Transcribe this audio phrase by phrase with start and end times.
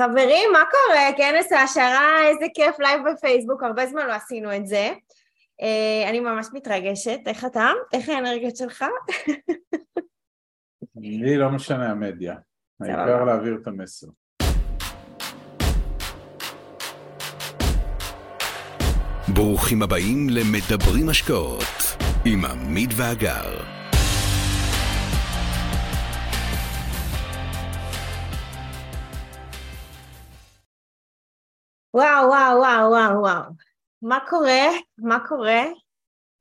[0.00, 1.12] חברים, מה קורה?
[1.16, 4.90] כנס העשרה, איזה כיף לייב בפייסבוק, הרבה זמן לא עשינו את זה.
[5.62, 7.70] אה, אני ממש מתרגשת, איך אתה?
[7.92, 8.84] איך האנרגיות שלך?
[10.96, 12.34] לי לא משנה המדיה,
[12.80, 14.06] העיקר להעביר את המסר.
[19.34, 23.77] ברוכים הבאים למדברים השקעות עם עמית והגר.
[31.98, 33.42] וואו, וואו, וואו, וואו, וואו.
[34.02, 34.66] מה קורה?
[34.98, 35.64] מה קורה?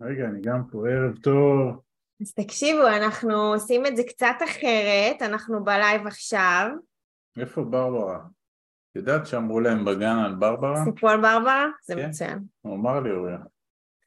[0.02, 1.82] רגע, אני גם פה, ערב טוב.
[2.22, 6.70] אז תקשיבו, אנחנו עושים את זה קצת אחרת, אנחנו בלייב עכשיו.
[7.40, 8.18] איפה ברברה?
[8.18, 10.84] את יודעת שאמרו להם בגן על ברברה?
[10.86, 11.68] סיפרו על ברברה?
[11.84, 12.10] זה כן.
[12.10, 12.40] מצוין.
[12.62, 13.38] הוא אמר לי, אוריה.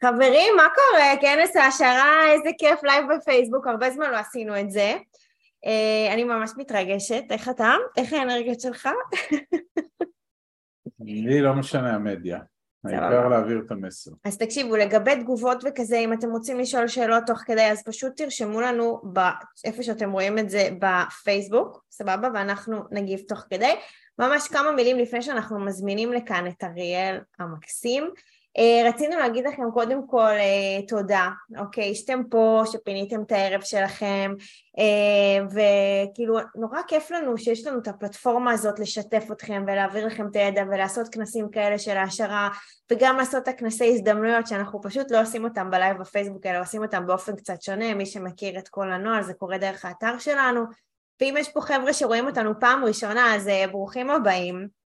[0.05, 1.21] חברים, מה קורה?
[1.21, 4.95] כנס העשרה, איזה כיף לייב בפייסבוק, הרבה זמן לא עשינו את זה.
[5.67, 7.75] אה, אני ממש מתרגשת, איך אתה?
[7.97, 8.89] איך האנרגיות שלך?
[11.01, 12.39] לי לא משנה המדיה,
[12.85, 14.11] העיקר להעביר את המסר.
[14.25, 18.61] אז תקשיבו, לגבי תגובות וכזה, אם אתם רוצים לשאול שאלות תוך כדי, אז פשוט תרשמו
[18.61, 19.03] לנו
[19.65, 22.29] איפה שאתם רואים את זה בפייסבוק, סבבה?
[22.35, 23.73] ואנחנו נגיב תוך כדי.
[24.19, 28.11] ממש כמה מילים לפני שאנחנו מזמינים לכאן את אריאל המקסים.
[28.59, 34.35] אה, רצינו להגיד לכם קודם כל אה, תודה, אוקיי, שאתם פה, שפיניתם את הערב שלכם,
[34.79, 40.37] אה, וכאילו נורא כיף לנו שיש לנו את הפלטפורמה הזאת לשתף אתכם ולהעביר לכם את
[40.37, 42.49] הידע ולעשות כנסים כאלה של העשרה
[42.93, 47.07] וגם לעשות את הכנסי הזדמנויות שאנחנו פשוט לא עושים אותם בלייב בפייסבוק אלא עושים אותם
[47.07, 50.65] באופן קצת שונה, מי שמכיר את כל הנוהל זה קורה דרך האתר שלנו.
[51.21, 54.80] ואם יש פה חבר'ה שרואים אותנו פעם ראשונה אז ברוכים הבאים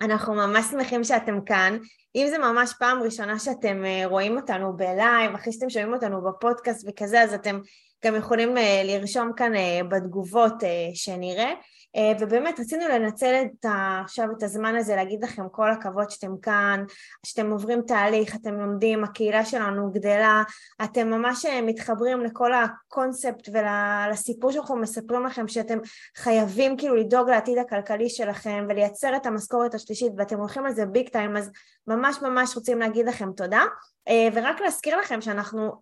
[0.00, 1.78] אנחנו ממש שמחים שאתם כאן.
[2.16, 6.88] אם זה ממש פעם ראשונה שאתם אה, רואים אותנו בלייב, אחרי שאתם שומעים אותנו בפודקאסט
[6.88, 7.60] וכזה, אז אתם
[8.04, 10.54] גם יכולים אה, לרשום כאן אה, בתגובות
[10.94, 11.52] שנראה.
[11.96, 16.32] אה, ובאמת רצינו לנצל את ה, עכשיו את הזמן הזה להגיד לכם כל הכבוד שאתם
[16.42, 16.84] כאן,
[17.26, 20.42] שאתם עוברים תהליך, אתם לומדים, הקהילה שלנו גדלה,
[20.84, 25.78] אתם ממש אה, מתחברים לכל הקונספט ולסיפור שאנחנו מספרים לכם שאתם
[26.16, 31.08] חייבים כאילו לדאוג לעתיד הכלכלי שלכם ולייצר את המשכורת השלישית ואתם הולכים על זה ביג
[31.08, 31.50] טיים אז
[31.86, 33.64] ממש ממש רוצים להגיד לכם תודה.
[34.08, 35.72] אה, ורק להזכיר לכם שאנחנו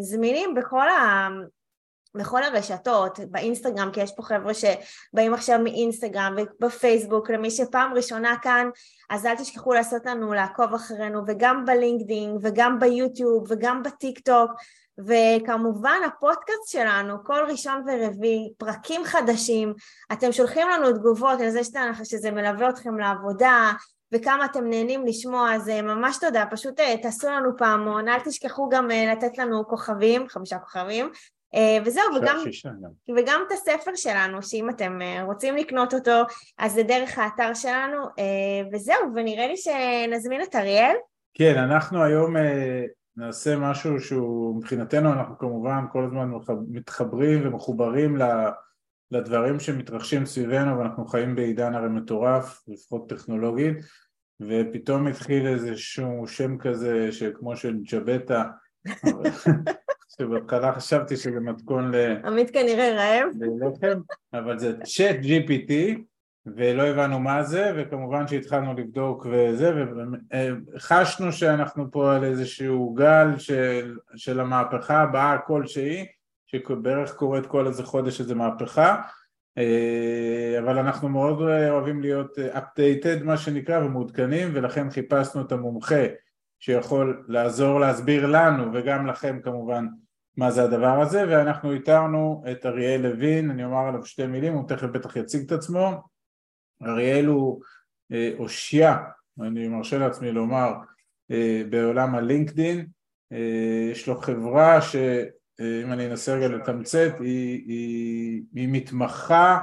[0.00, 1.28] זמינים בכל ה...
[2.14, 8.68] בכל הרשתות, באינסטגרם, כי יש פה חבר'ה שבאים עכשיו מאינסטגרם ובפייסבוק, למי שפעם ראשונה כאן,
[9.10, 14.50] אז אל תשכחו לעשות לנו, לעקוב אחרינו, וגם בלינקדאין, וגם ביוטיוב, וגם בטיק טוק,
[14.98, 19.74] וכמובן הפודקאסט שלנו, כל ראשון ורביעי, פרקים חדשים,
[20.12, 23.72] אתם שולחים לנו תגובות על זה שאתה, שזה מלווה אתכם לעבודה,
[24.12, 28.68] וכמה אתם נהנים לשמוע, אז אה, ממש תודה, פשוט אה, תעשו לנו פעמון, אל תשכחו
[28.68, 31.10] גם אה, לתת לנו כוכבים, חמישה כוכבים,
[31.84, 32.36] וזהו, וגם,
[33.16, 36.22] וגם את הספר שלנו, שאם אתם אה, רוצים לקנות אותו,
[36.58, 40.96] אז זה דרך האתר שלנו, אה, וזהו, ונראה לי שנזמין את אריאל.
[41.34, 42.36] כן, אנחנו היום
[43.16, 46.30] נעשה משהו שהוא, מבחינתנו אנחנו כמובן כל הזמן
[46.68, 48.16] מתחברים ומחוברים
[49.10, 53.76] לדברים שמתרחשים סביבנו, ואנחנו חיים בעידן הרי מטורף, לפחות טכנולוגית,
[54.40, 58.44] ופתאום התחיל איזשהו שם כזה, שכמו של ג'בטה,
[60.22, 62.16] שבהתחלה חשבתי שזה מתכון ל...
[62.24, 63.28] עמית כנראה רעב.
[63.40, 64.00] ללחם,
[64.34, 65.72] אבל זה צ'אט GPT
[66.46, 69.84] ולא הבנו מה זה וכמובן שהתחלנו לבדוק וזה
[70.74, 76.06] וחשנו שאנחנו פה על איזשהו גל של, של המהפכה הבאה כלשהי
[76.46, 79.02] שבערך קורית כל איזה חודש איזה מהפכה
[79.58, 86.04] אה, אבל אנחנו מאוד אוהבים להיות updated מה שנקרא ומעודכנים ולכן חיפשנו את המומחה
[86.60, 89.86] שיכול לעזור להסביר לנו וגם לכם כמובן
[90.36, 94.68] מה זה הדבר הזה ואנחנו איתרנו את אריאל לוין, אני אומר עליו שתי מילים, הוא
[94.68, 96.02] תכף בטח יציג את עצמו.
[96.82, 97.62] אריאל הוא
[98.12, 98.96] אה, אושיה,
[99.40, 100.72] אני מרשה לעצמי לומר,
[101.30, 102.86] אה, בעולם הלינקדין,
[103.32, 109.58] אה, יש לו חברה שאם אני אנסה רגע לתמצת, היא, היא, היא מתמחה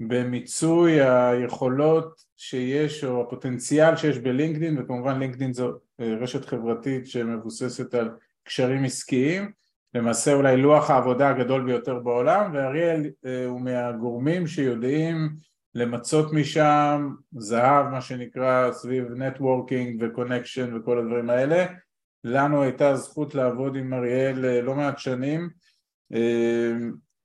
[0.00, 8.10] במיצוי היכולות שיש או הפוטנציאל שיש בלינקדין וכמובן לינקדין זו רשת חברתית שמבוססת על
[8.44, 9.52] קשרים עסקיים
[9.96, 15.28] למעשה אולי לוח העבודה הגדול ביותר בעולם ואריאל אה, הוא מהגורמים שיודעים
[15.74, 21.66] למצות משם זהב מה שנקרא סביב networking ו connection וכל הדברים האלה.
[22.24, 25.50] לנו הייתה זכות לעבוד עם אריאל אה, לא מעט שנים
[26.14, 26.72] אה,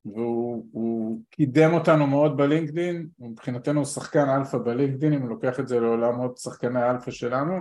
[0.06, 5.60] והוא קידם אותנו מאוד ב LinkedIn, מבחינתנו הוא שחקן אלפא ב LinkedIn, אם הוא לוקח
[5.60, 7.60] את זה לעולמות שחקני האלפא שלנו.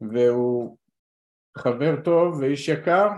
[0.00, 0.76] והוא
[1.58, 3.08] חבר טוב ואיש יקר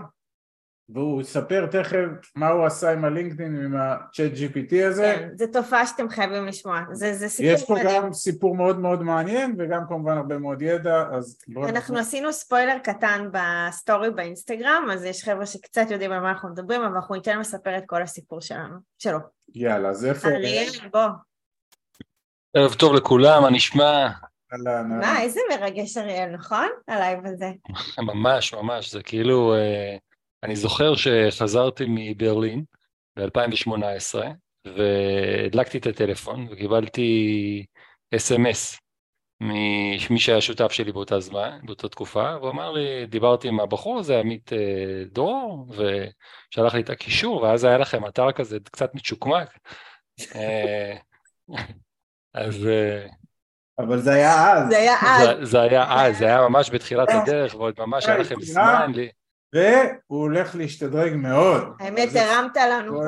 [0.93, 5.15] והוא יספר תכף מה הוא עשה עם ה LinkedIn, עם ה-chat GPT הזה.
[5.19, 8.03] כן, זו תופעה שאתם חייבים לשמוע, זה, זה סיפור יש פה מדהים.
[8.03, 11.69] גם סיפור מאוד מאוד מעניין וגם כמובן הרבה מאוד ידע, אז בואו...
[11.69, 11.97] אנחנו נתחיל.
[11.97, 16.95] עשינו ספוילר קטן בסטורי באינסטגרם, אז יש חבר'ה שקצת יודעים על מה אנחנו מדברים, אבל
[16.95, 19.19] אנחנו ניתן לספר את כל הסיפור שלנו, שלו.
[19.55, 20.27] יאללה, אז איפה...
[20.27, 21.07] אריאל, בוא.
[22.53, 24.07] ערב טוב לכולם, מה נשמע?
[24.85, 26.67] מה, איזה מרגש אריאל, נכון?
[26.87, 27.51] ה live הזה.
[27.97, 29.53] ממש, ממש, זה כאילו...
[29.53, 29.97] אה,
[30.43, 32.63] אני זוכר שחזרתי מברלין
[33.15, 34.15] ב-2018
[34.65, 37.65] והדלקתי את הטלפון וקיבלתי
[38.15, 38.79] אס.אם.אס
[39.41, 44.19] ממי שהיה שותף שלי באותה זמן, באותה תקופה, והוא אמר לי, דיברתי עם הבחור הזה,
[44.19, 49.57] עמית אה, דרור, ושלח לי את הקישור, ואז היה לכם אתר כזה קצת מצ'וקמק.
[50.35, 50.95] אה,
[52.33, 52.67] אז...
[52.67, 53.07] אה,
[53.79, 54.69] אבל זה היה אז.
[54.69, 55.49] זה היה אז.
[55.49, 58.91] זה היה אז, זה היה ממש בתחילת הדרך, ועוד ממש היה לכם זמן.
[59.53, 61.63] והוא הולך להשתדרג מאוד.
[61.79, 63.01] האמת, הרמת לנו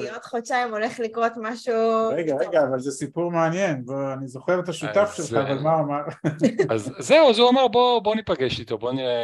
[0.00, 2.08] כי עוד חודשיים הולך לקרות משהו...
[2.12, 6.02] רגע, רגע, אבל זה סיפור מעניין, אני זוכר את השותף שלך, אבל מה אמר?
[6.74, 9.16] אז זהו, אז הוא אמר בוא ניפגש איתו, בוא נראה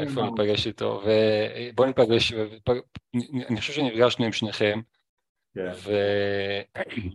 [0.00, 2.32] איפה ניפגש איתו, ובוא ניפגש,
[3.48, 4.80] אני חושב שנפגשנו עם שניכם,
[5.54, 5.72] כן.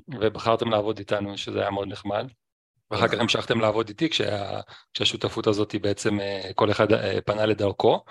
[0.19, 2.27] ובחרתם לעבוד איתנו, שזה היה מאוד נחמד.
[2.91, 4.59] ואחר כך המשכתם לעבוד איתי כשה,
[4.93, 8.03] כשהשותפות הזאת היא בעצם אה, כל אחד אה, פנה לדרכו.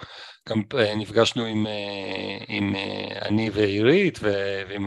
[0.48, 1.66] גם אה, נפגשנו עם,
[2.48, 2.74] עם
[3.22, 4.86] אני ועירית ועם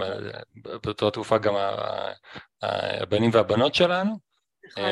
[0.56, 1.54] באותה תקופה גם
[2.62, 4.34] הבנים והבנות שלנו.
[4.72, 4.86] נכון.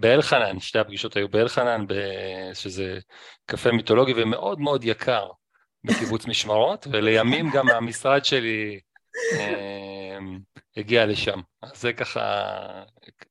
[0.00, 1.84] באלחנן, שתי הפגישות היו באלחנן,
[2.54, 2.98] שזה
[3.46, 5.28] קפה מיתולוגי ומאוד מאוד יקר
[5.84, 8.80] בקיבוץ משמרות, ולימים גם המשרד שלי
[10.76, 11.40] הגיע לשם.
[11.62, 12.44] אז זה ככה...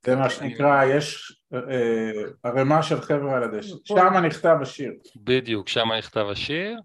[0.05, 3.75] זה מה שנקרא, יש אה, ערימה של חבר'ה על הדשא.
[3.85, 4.93] שם נכתב השיר.
[5.15, 6.79] בדיוק, שם נכתב השיר.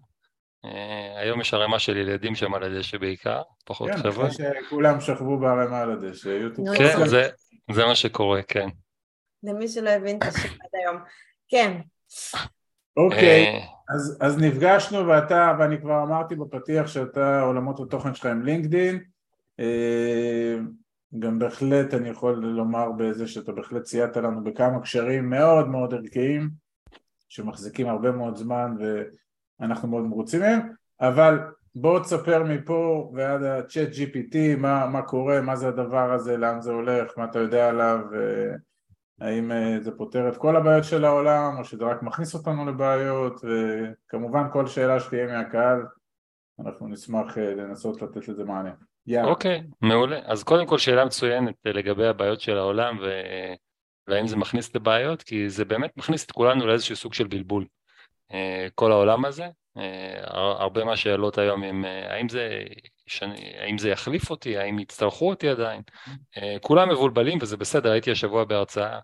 [0.65, 4.29] אה, היום יש ערימה של ילדים שם על הדשא בעיקר, פחות כן, חבר'ה.
[4.37, 6.39] כן, אחרי שכולם שכבו בערימה על הדשא.
[6.77, 7.29] כן, זה,
[7.71, 8.67] זה מה שקורה, כן.
[9.43, 10.97] למי שלא הבין את השיר עד היום.
[11.47, 11.77] כן.
[12.97, 13.65] אוקיי, אה,
[13.95, 19.14] אז, אז נפגשנו ואתה, ואני כבר אמרתי בפתיח שאתה עולמות התוכן שלך עם לינקדין.
[19.59, 20.55] אה,
[21.19, 26.49] גם בהחלט אני יכול לומר בזה שאתה בהחלט סייעת לנו בכמה קשרים מאוד מאוד ערכיים
[27.29, 28.75] שמחזיקים הרבה מאוד זמן
[29.59, 30.59] ואנחנו מאוד מרוצים מהם
[31.01, 31.39] אבל
[31.75, 36.71] בוא תספר מפה ועד ה-chat GPT מה, מה קורה, מה זה הדבר הזה, לאן זה
[36.71, 37.99] הולך, מה אתה יודע עליו
[39.21, 43.41] האם אה, זה פותר את כל הבעיות של העולם או שזה רק מכניס אותנו לבעיות
[43.43, 45.85] וכמובן כל שאלה שתהיה מהקהל
[46.59, 48.71] אנחנו נשמח אה, לנסות לתת לזה מענה
[49.23, 50.19] אוקיי, okay, מעולה.
[50.23, 53.21] אז קודם כל שאלה מצוינת לגבי הבעיות של העולם ו...
[54.07, 57.65] והאם זה מכניס לבעיות, כי זה באמת מכניס את כולנו לאיזשהו סוג של בלבול.
[58.33, 59.47] אה, כל העולם הזה,
[59.77, 62.63] אה, הרבה מהשאלות היום הם אה, האם זה,
[63.59, 65.81] האם זה יחליף אותי, האם יצטרכו אותי עדיין,
[66.61, 68.99] כולם מבולבלים וזה בסדר, הייתי השבוע בהרצאה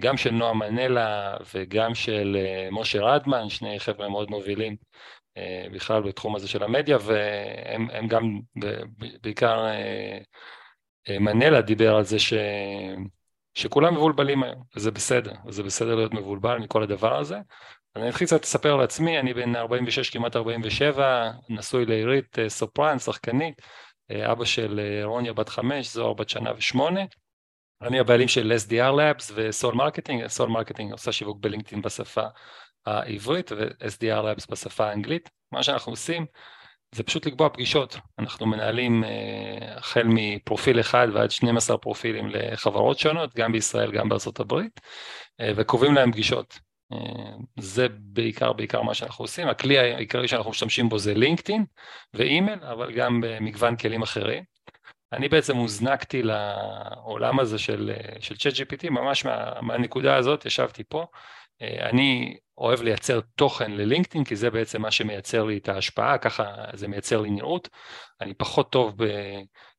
[0.00, 2.36] גם של נועה מנלה וגם של
[2.72, 5.27] משה רדמן, שני חבר'ה מאוד מובילים אה,
[5.72, 8.40] בכלל בתחום הזה של המדיה, והם גם
[9.22, 10.18] בעיקר אה,
[11.08, 12.34] אה, מנלה דיבר על זה ש...
[13.54, 17.38] שכולם מבולבלים היום, וזה בסדר, וזה בסדר להיות מבולבל מכל הדבר הזה.
[17.96, 23.62] אני אתחיל קצת לספר על עצמי, אני בן 46, כמעט 47, נשוי לעירית סופרן, שחקנית,
[24.12, 27.00] אבא של רוניה בת חמש, זוהר בת שנה ושמונה.
[27.82, 32.26] אני הבעלים של SDR Labs ו Sol Marketing, Sol Marketing עושה שיווק ב LinkedIn בשפה
[32.86, 35.30] העברית ו-SDR Labs בשפה האנגלית.
[35.52, 36.26] מה שאנחנו עושים
[36.94, 37.96] זה פשוט לקבוע פגישות.
[38.18, 44.40] אנחנו מנהלים אה, החל מפרופיל אחד ועד 12 פרופילים לחברות שונות, גם בישראל, גם בארצות
[44.40, 44.80] הברית,
[45.40, 46.58] אה, וקובעים להם פגישות.
[46.92, 46.98] אה,
[47.58, 49.48] זה בעיקר בעיקר מה שאנחנו עושים.
[49.48, 51.64] הכלי העיקרי שאנחנו משתמשים בו זה LinkedIn
[52.14, 54.44] ואימייל, אבל גם במגוון כלים אחרים.
[55.12, 61.06] אני בעצם הוזנקתי לעולם הזה של, של ChatGPT ממש מה, מהנקודה הזאת, ישבתי פה.
[61.60, 66.88] אני אוהב לייצר תוכן ללינקדאין, כי זה בעצם מה שמייצר לי את ההשפעה, ככה זה
[66.88, 67.68] מייצר לי נראות.
[68.20, 68.96] אני פחות טוב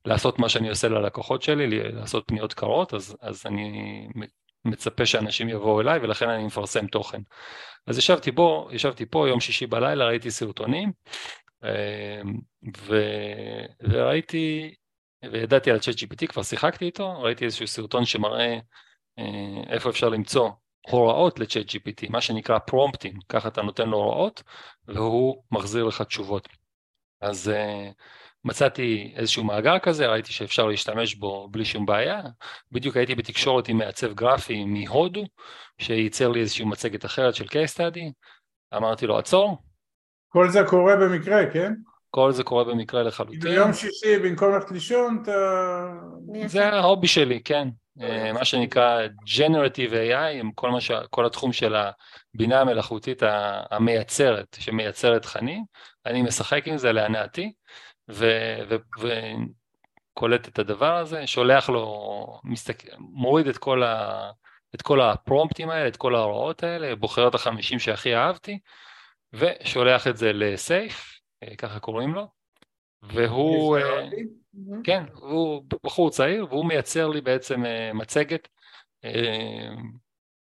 [0.06, 4.08] בלעשות מה שאני עושה ללקוחות שלי, לעשות פניות קרות, אז, אז אני
[4.66, 7.22] מצפה שאנשים יבואו אליי, ולכן אני מפרסם תוכן.
[7.88, 10.92] אז ישבתי בו, ישבתי פה יום שישי בלילה, ראיתי סרטונים,
[12.78, 13.02] ו...
[13.82, 14.76] וראיתי,
[15.32, 18.60] וידעתי על צ'אט GPT, כבר שיחקתי איתו, ראיתי איזשהו סרטון שמראה
[19.20, 20.50] אה, איפה אפשר למצוא
[20.82, 24.44] הוראות לצ'אט GPT, מה שנקרא פרומפטים, ככה אתה נותן לו הוראות
[24.88, 26.48] והוא מחזיר לך תשובות.
[27.22, 27.94] אז uh,
[28.46, 32.22] מצאתי איזשהו מאגר כזה, ראיתי שאפשר להשתמש בו בלי שום בעיה.
[32.72, 35.24] בדיוק הייתי בתקשורת עם מעצב גרפי מהודו,
[35.78, 38.12] שייצר לי איזושהי מצגת אחרת של case study.
[38.78, 39.58] אמרתי לו עצור,
[40.30, 41.74] כל זה קורה במקרה, כן?
[42.12, 43.40] כל זה קורה במקרה לחלוטין.
[43.40, 45.32] ביום שישי במקום ללכת לישון אתה...
[46.46, 47.68] זה ההובי שלי, כן.
[48.02, 50.92] אה, מה שנקרא Generative AI, עם כל, ש...
[51.10, 51.76] כל התחום של
[52.36, 53.24] הבינה המלאכותית
[53.72, 55.64] המייצרת, שמייצרת תכנים,
[56.06, 57.54] אני משחק עם זה להנאתי,
[58.10, 58.88] וקולט
[60.48, 60.50] ו...
[60.50, 62.84] את הדבר הזה, שולח לו, מסתק...
[62.98, 64.32] מוריד את כל, ה...
[64.76, 68.60] את כל הפרומפטים האלה, את כל ההוראות האלה, בוחר את החמישים שהכי אהבתי,
[69.34, 71.19] ושולח את זה לסייף,
[71.58, 72.28] ככה קוראים לו,
[73.02, 74.10] והוא, אה,
[74.84, 78.48] כן, הוא בחור צעיר והוא מייצר לי בעצם אה, מצגת.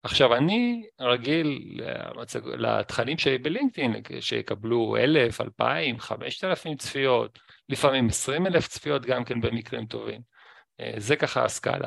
[0.02, 1.80] עכשיו אני רגיל
[2.58, 7.38] לתכנים שלי בלינקדאין שיקבלו אלף, אלפיים, חמשת אלפים צפיות,
[7.68, 10.20] לפעמים עשרים אלף צפיות גם כן במקרים טובים.
[10.96, 11.86] זה ככה הסקאלה.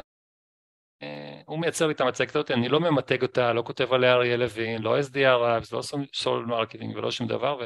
[1.46, 4.82] הוא מייצר לי את המצגת הזאת, אני לא ממתג אותה, לא כותב עליה אריאל לוין,
[4.82, 5.82] לא SDR, לא
[6.16, 7.60] Sol Marketing ולא שום דבר,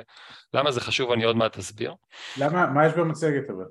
[0.54, 1.94] ולמה זה חשוב אני עוד מעט אסביר.
[2.38, 3.66] למה, מה יש במצגת אבל?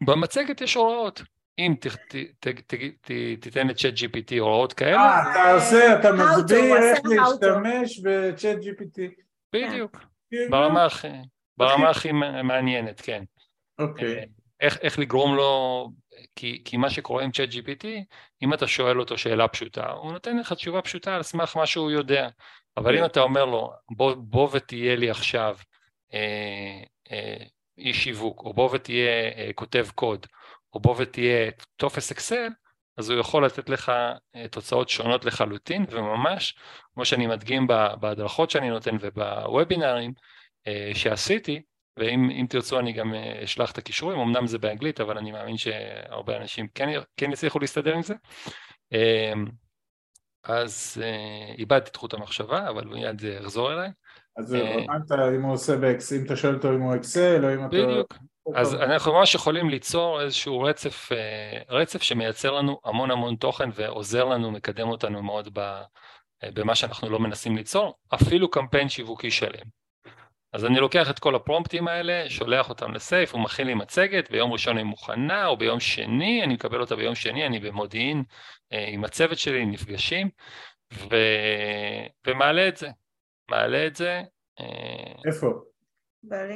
[0.00, 1.22] במצגת יש הוראות.
[1.58, 3.10] אם ת, ת, ת, ת, ת,
[3.40, 4.96] תיתן ל ChatGPT הוראות כאלה.
[4.96, 9.00] אה, אתה עושה, אתה מסביר איך להשתמש ב ChatGPT.
[9.52, 9.98] בדיוק,
[10.30, 10.50] כן.
[10.50, 11.08] ברמה הכי,
[11.56, 12.12] ברמה הכי
[12.44, 13.22] מעניינת, כן.
[13.78, 14.26] אוקיי.
[14.60, 15.90] איך, איך לגרום לו
[16.36, 17.86] כי, כי מה שקורה עם צ'אט GPT,
[18.42, 21.90] אם אתה שואל אותו שאלה פשוטה, הוא נותן לך תשובה פשוטה על סמך מה שהוא
[21.90, 22.28] יודע.
[22.76, 23.06] אבל אם כן.
[23.06, 25.56] אתה אומר לו, בוא, בוא ותהיה לי עכשיו
[26.14, 26.82] אה,
[27.12, 27.44] אה,
[27.78, 30.26] איש שיווק, או בוא ותהיה אה, כותב קוד,
[30.74, 32.48] או בוא ותהיה טופס אקסל,
[32.96, 33.92] אז הוא יכול לתת לך
[34.36, 36.54] אה, תוצאות שונות לחלוטין, וממש,
[36.94, 37.66] כמו שאני מדגים
[38.00, 40.12] בהדרכות שאני נותן ובוובינרים
[40.66, 41.62] אה, שעשיתי,
[41.98, 46.36] ואם תרצו אני גם אה, אשלח את הכישורים, אמנם זה באנגלית, אבל אני מאמין שהרבה
[46.36, 48.14] אנשים כן, כן יצליחו להסתדר עם זה.
[48.92, 49.44] אמ,
[50.44, 53.90] אז אה, איבדתי את חוט המחשבה, אבל מיד זה יחזור אליי.
[54.36, 57.54] אז הבנת אה, אם הוא עושה באקסל, אם אתה שואל אותו אם הוא אקסל, או
[57.54, 57.68] אם אתה...
[57.68, 58.14] בדיוק.
[58.54, 61.08] אז אנחנו ממש יכולים ליצור איזשהו רצף,
[61.68, 65.58] רצף שמייצר לנו המון המון תוכן ועוזר לנו, מקדם אותנו מאוד
[66.54, 69.64] במה שאנחנו לא מנסים ליצור, אפילו קמפיין שיווקי שלם.
[70.52, 74.52] אז אני לוקח את כל הפרומפטים האלה, שולח אותם לסייף, הוא מכין לי מצגת, ביום
[74.52, 78.24] ראשון היא מוכנה, או ביום שני, אני מקבל אותה ביום שני, אני במודיעין
[78.72, 80.30] אה, עם הצוות שלי, נפגשים,
[80.92, 81.16] ו...
[82.26, 82.88] ומעלה את זה.
[83.50, 84.22] מעלה את זה.
[84.60, 85.46] אה, איפה?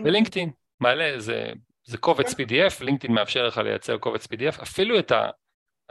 [0.05, 0.51] בלינקדאין.
[0.81, 1.53] מעלה, זה,
[1.85, 5.31] זה קובץ PDF, לינקדאין מאפשר לך לייצר קובץ PDF, אפילו את ה...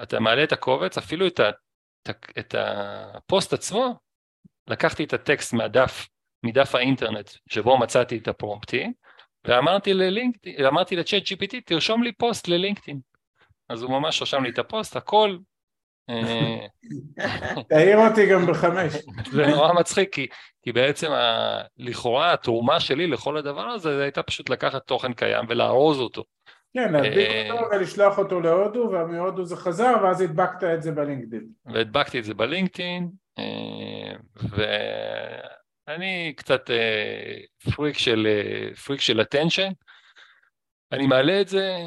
[0.03, 1.49] אתה מעלה את הקובץ, אפילו את, ה,
[2.39, 3.95] את הפוסט עצמו,
[4.67, 6.07] לקחתי את הטקסט מהדף
[6.43, 8.93] מדף האינטרנט שבו מצאתי את הפרומפטים,
[9.45, 12.99] ואמרתי ל LinkedIn, אמרתי ל ChatGPT, תרשום לי פוסט ל LinkedIn.
[13.69, 15.37] אז הוא ממש רשם לי את הפוסט, הכל.
[16.09, 16.65] אה,
[17.69, 18.93] תעיר אותי גם בחמש.
[19.33, 20.27] זה נורא מצחיק, כי,
[20.61, 25.45] כי בעצם ה, לכאורה התרומה שלי לכל הדבר הזה, זה הייתה פשוט לקחת תוכן קיים
[25.49, 26.23] ולארוז אותו.
[26.73, 31.47] כן, להדביק אה, אותו ולשלוח אותו להודו, ומהודו זה חזר, ואז הדבקת את זה בלינקדאין.
[31.65, 34.15] והדבקתי את זה בלינקדאין, אה,
[34.49, 34.63] ו...
[35.87, 37.37] אני קצת אה,
[37.75, 39.73] פריק של, אה, פריק של attention,
[40.91, 41.77] אני מעלה את זה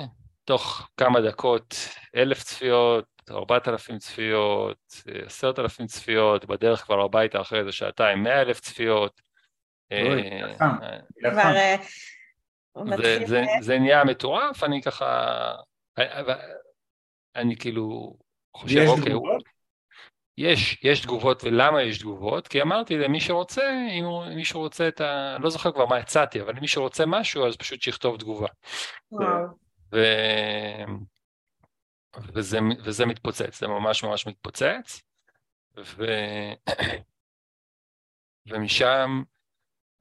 [0.44, 1.74] תוך כמה דקות,
[2.16, 4.78] אלף צפיות, ארבעת אלפים צפיות,
[5.26, 9.20] עשרת אלפים צפיות, בדרך כבר הביתה אחרי איזה שעתיים, מאה אלף צפיות.
[9.92, 11.76] אה,
[13.60, 15.52] זה נהיה מטורף, אני ככה,
[17.36, 18.16] אני כאילו
[18.56, 19.12] חושב, אוקיי,
[20.38, 22.48] יש, יש תגובות, ולמה יש תגובות?
[22.48, 23.62] כי אמרתי למי שרוצה,
[23.98, 24.04] אם
[24.36, 25.36] מישהו רוצה את ה...
[25.40, 28.48] לא זוכר כבר מה הצעתי, אבל אם מישהו רוצה משהו, אז פשוט שיכתוב תגובה.
[29.92, 29.96] ו...
[32.34, 35.02] וזה, וזה מתפוצץ, זה ממש ממש מתפוצץ.
[35.78, 36.04] ו...
[38.48, 39.22] ומשם,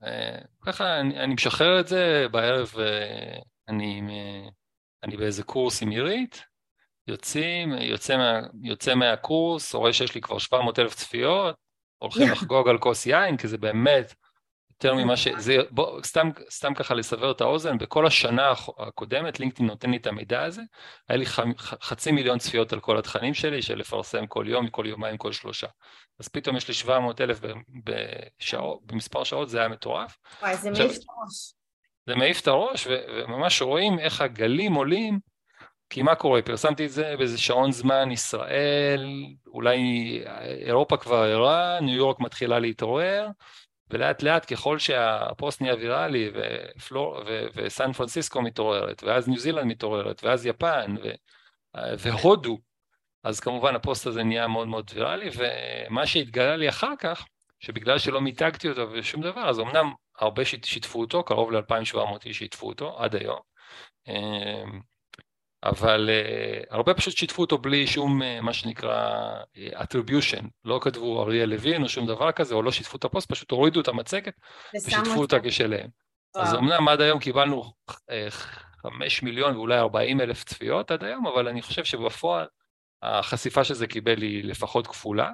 [0.03, 4.01] אה, ככה אני, אני משחרר את זה, בערב אה, אני,
[5.03, 6.43] אני באיזה קורס עם עירית,
[7.07, 11.55] יוצאים, יוצא, מה, יוצא מהקורס, רואה שיש לי כבר 700 אלף צפיות,
[11.97, 14.13] הולכים לחגוג על כוס יין, כי זה באמת
[14.69, 15.27] יותר ממה ש...
[15.37, 20.07] זה, בוא, סתם, סתם ככה לסבר את האוזן, בכל השנה הקודמת לינקדאין נותן לי את
[20.07, 20.61] המידע הזה,
[21.09, 21.39] היה לי ח,
[21.81, 25.67] חצי מיליון צפיות על כל התכנים שלי, של לפרסם כל יום, כל יומיים, כל שלושה.
[26.19, 27.39] אז פתאום יש לי 700 אלף
[28.85, 30.17] במספר שעות, זה היה מטורף.
[30.41, 31.53] וואי, זה מעיף את הראש.
[32.07, 35.19] זה מעיף את הראש, וממש רואים איך הגלים עולים,
[35.93, 36.41] כי מה קורה?
[36.41, 39.77] פרסמתי את זה באיזה שעון זמן ישראל, אולי
[40.65, 43.27] אירופה כבר ערה, ניו יורק מתחילה להתעורר,
[43.89, 50.23] ולאט לאט ככל שהפוסט נהיה ויראלי ופלור, ו- וסן פרנסיסקו מתעוררת, ואז ניו זילנד מתעוררת,
[50.23, 51.13] ואז יפן, ו-
[51.97, 52.57] והודו,
[53.23, 57.25] אז כמובן הפוסט הזה נהיה מאוד מאוד ויראלי, ומה שהתגלה לי אחר כך,
[57.59, 62.67] שבגלל שלא מיתגתי אותו ושום דבר, אז אמנם הרבה שיתפו אותו, קרוב ל-2,700 איש שיתפו
[62.67, 63.39] אותו עד היום.
[65.63, 71.23] אבל uh, הרבה פשוט שיתפו אותו בלי שום uh, מה שנקרא uh, attribution, לא כתבו
[71.23, 74.33] אריאל לוין או שום דבר כזה, או לא שיתפו את הפוסט, פשוט הורידו את המצגת
[74.75, 75.87] ושיתפו אותה כשלהם.
[76.35, 77.63] אז אמנם עד היום קיבלנו
[78.81, 82.47] חמש מיליון ואולי ארבעים אלף צפיות עד היום, אבל אני חושב שבפועל
[83.03, 85.29] החשיפה של זה קיבל היא לפחות כפולה,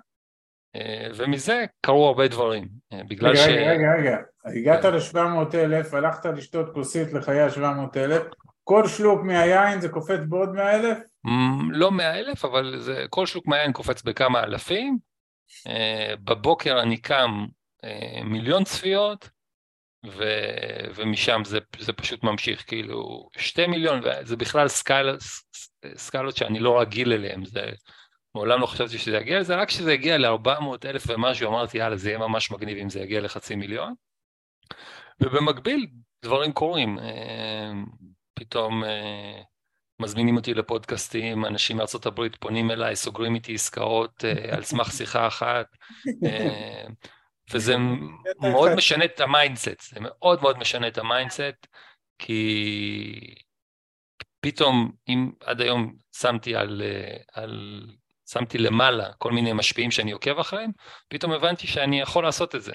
[1.16, 2.68] ומזה קרו הרבה דברים,
[3.10, 3.48] בגלל רגע, ש...
[3.48, 8.24] רגע, רגע, רגע, הגעת ל-700 אלף, הלכת לשתות כוסית לחיי ה-700 אלף,
[8.70, 10.98] כל שלוק מהיין זה קופץ בעוד 100 אלף?
[11.72, 14.98] לא 100 אלף, אבל זה, כל שלוק מהיין קופץ בכמה אלפים.
[16.24, 17.46] בבוקר אני קם
[18.24, 19.30] מיליון צפיות,
[20.06, 20.24] ו,
[20.96, 25.18] ומשם זה, זה פשוט ממשיך, כאילו שתי מיליון, זה בכלל סקאל,
[25.96, 27.70] סקאלות שאני לא רגיל אליהן, זה
[28.36, 32.10] מעולם לא חשבתי שזה יגיע לזה, רק כשזה הגיע ל-400 אלף ומשהו אמרתי יאללה זה
[32.10, 33.94] יהיה ממש מגניב אם זה יגיע לחצי מיליון.
[35.22, 35.88] ובמקביל
[36.26, 36.98] דברים קורים,
[38.40, 39.42] פתאום אה,
[40.00, 45.28] מזמינים אותי לפודקאסטים, אנשים מארצות הברית פונים אליי, סוגרים איתי עסקאות אה, על סמך שיחה
[45.28, 45.68] אחת,
[46.26, 46.86] אה,
[47.52, 47.76] וזה
[48.42, 51.68] מאוד משנה את ה mindset, זה מאוד מאוד משנה את ה mindset,
[52.20, 53.36] כי
[54.42, 56.82] פתאום אם עד היום שמתי על,
[57.34, 57.84] על
[58.30, 60.72] שמתי למעלה כל מיני משפיעים שאני עוקב אחריהם,
[61.08, 62.74] פתאום הבנתי שאני יכול לעשות את זה.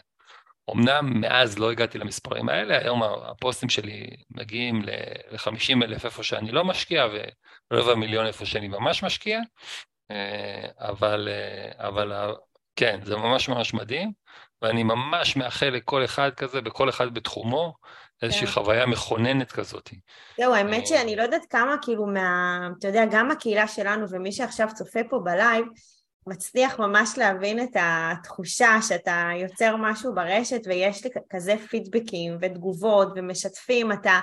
[0.71, 6.65] אמנם מאז לא הגעתי למספרים האלה, היום הפוסטים שלי מגיעים ל-50 אלף איפה שאני לא
[6.65, 7.07] משקיע
[7.71, 9.41] ורבע מיליון איפה שאני ממש משקיע,
[10.11, 12.13] אה, אבל, אה, אבל
[12.77, 14.13] כן, זה ממש ממש מדהים,
[14.63, 17.75] ואני ממש מאחל לכל אחד כזה, בכל אחד בתחומו,
[18.23, 18.53] איזושהי כן.
[18.53, 19.91] חוויה מכוננת כזאת.
[20.39, 22.59] זהו, האמת אה, שאני לא יודעת כמה, כאילו, מה...
[22.79, 25.65] אתה יודע, גם הקהילה שלנו ומי שעכשיו צופה פה ב live,
[26.27, 33.93] מצליח ממש להבין את התחושה שאתה יוצר משהו ברשת ויש לי כזה פידבקים ותגובות ומשתפים,
[33.93, 34.21] אתה...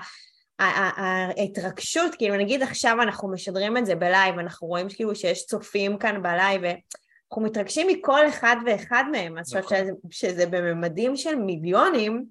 [0.63, 5.97] ההתרגשות, כאילו נגיד עכשיו אנחנו משדרים את זה ב live, אנחנו רואים כאילו שיש צופים
[5.97, 9.77] כאן ב live ואנחנו מתרגשים מכל אחד ואחד מהם, אז נכון.
[10.09, 12.25] שזה בממדים של מיליונים,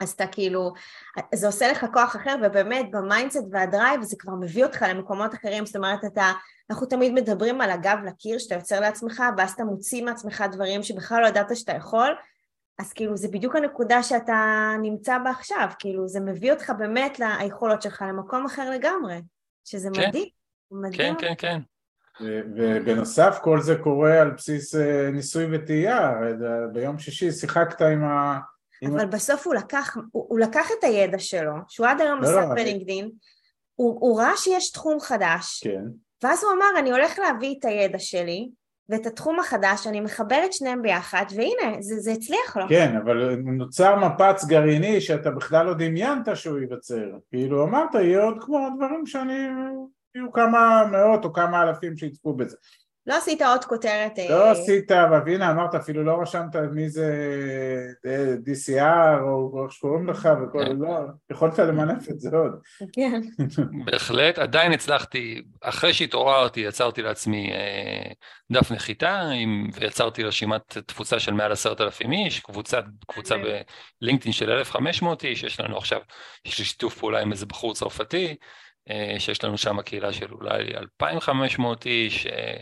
[0.00, 0.72] אז אתה כאילו,
[1.34, 5.34] זה עושה לך כוח אחר, ובאמת ב mindset וה drive זה כבר מביא אותך למקומות
[5.34, 6.32] אחרים, זאת אומרת אתה,
[6.70, 11.22] אנחנו תמיד מדברים על הגב לקיר שאתה יוצר לעצמך, ואז אתה מוציא מעצמך דברים שבכלל
[11.22, 12.14] לא ידעת שאתה יכול,
[12.78, 17.82] אז כאילו זה בדיוק הנקודה שאתה נמצא בה עכשיו, כאילו זה מביא אותך באמת ליכולות
[17.82, 19.20] שלך למקום אחר לגמרי,
[19.64, 20.08] שזה כן.
[20.08, 20.28] מדהים,
[20.70, 21.14] מדהים.
[21.16, 21.60] כן, כן, כן.
[22.56, 26.12] ובנוסף כל זה קורה על בסיס אה, ניסוי וטעייה,
[26.72, 28.40] ביום שישי שיחקת עם ה...
[28.86, 32.48] אבל בסוף הוא לקח, הוא, הוא לקח את הידע שלו, שהוא עד היום לא, עסק
[32.48, 33.10] לא, בלינקדין,
[33.74, 35.84] הוא, הוא ראה שיש תחום חדש, כן.
[36.22, 38.48] ואז הוא אמר, אני הולך להביא את הידע שלי,
[38.88, 42.68] ואת התחום החדש, אני מחבר את שניהם ביחד, והנה, זה, זה הצליח לו.
[42.68, 47.10] כן, אבל נוצר מפץ גרעיני שאתה בכלל לא דמיינת שהוא ייווצר.
[47.30, 49.48] כאילו אמרת, יהיה עוד כמו דברים שאני...
[50.14, 52.56] יהיו כמה מאות או כמה אלפים שיצפו בזה.
[53.06, 54.18] לא עשית עוד כותרת...
[54.30, 54.50] לא אה...
[54.50, 54.90] עשית,
[55.26, 57.14] והנה אמרת, אפילו לא רשמת מי זה
[58.06, 60.76] אה, DCR או איך שקוראים לך וכל, כן.
[60.76, 60.98] לא,
[61.30, 62.52] יכולת למנף את זה עוד.
[62.92, 63.20] כן.
[63.84, 68.12] בהחלט, עדיין הצלחתי, אחרי שהתעוררתי יצרתי לעצמי אה,
[68.52, 73.62] דף נחיתה עם, ויצרתי רשימת תפוצה של מעל עשרת אלפים איש, קבוצה, קבוצה אוקיי.
[74.00, 76.00] בלינקדאין של 1,500 איש, יש לנו עכשיו,
[76.44, 78.34] יש לי שיתוף פעולה עם איזה בחור צרפתי, אה,
[79.18, 82.26] שיש לנו שם קהילה של אולי 2,500 איש.
[82.26, 82.60] אה,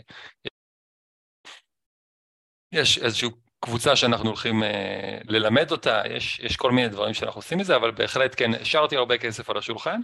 [2.71, 7.57] יש איזושהי קבוצה שאנחנו הולכים אה, ללמד אותה, יש, יש כל מיני דברים שאנחנו עושים
[7.57, 10.01] מזה, אבל בהחלט כן, השארתי הרבה כסף על השולחן,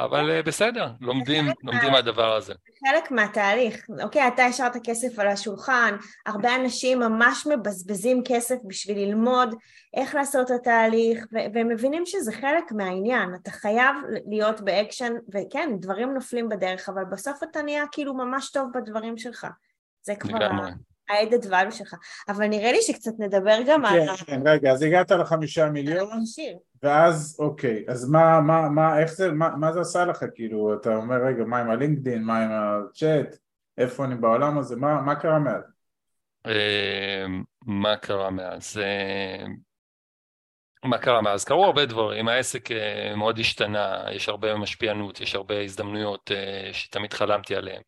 [0.00, 2.54] אבל בסדר, לומדים, לומדים מהדבר הזה.
[2.86, 9.54] חלק מהתהליך, אוקיי, אתה השארת כסף על השולחן, הרבה אנשים ממש מבזבזים כסף בשביל ללמוד
[9.94, 13.96] איך לעשות את התהליך, והם מבינים שזה חלק מהעניין, אתה חייב
[14.30, 19.46] להיות באקשן, וכן, דברים נופלים בדרך, אבל בסוף אתה נהיה כאילו ממש טוב בדברים שלך.
[20.02, 20.38] זה כבר...
[21.10, 21.94] ה-added value שלך.
[22.28, 24.16] אבל נראה לי שקצת נדבר גם כן, על...
[24.16, 26.22] כן, כן, רגע, אז הגעת לחמישה מיליון,
[26.86, 30.96] ואז אוקיי, אז מה, מה, מה, איך זה, מה, מה זה עשה לך, כאילו, אתה
[30.96, 33.36] אומר, רגע, מה עם ה LinkedIn, מה עם הצ'אט,
[33.78, 35.62] איפה אני בעולם הזה, מה, מה קרה מאז?
[36.46, 38.78] אמ, מה קרה מאז?
[38.78, 39.56] אמ,
[40.84, 41.44] מה קרה מאז?
[41.44, 47.12] קרו הרבה דברים, העסק אה, מאוד השתנה, יש הרבה משפיענות, יש הרבה הזדמנויות אה, שתמיד
[47.12, 47.82] חלמתי עליהן.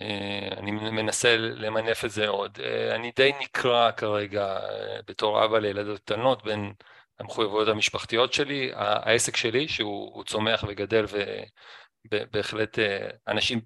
[0.00, 2.58] אה, אני מנסה למנף את זה עוד.
[2.62, 6.72] אה, אני די נקרע כרגע אה, בתור אבא לילדות קטנות בין
[7.20, 11.04] המחויבויות המשפחתיות שלי, העסק שלי שהוא צומח וגדל
[12.12, 12.78] ובהחלט
[13.28, 13.60] אנשים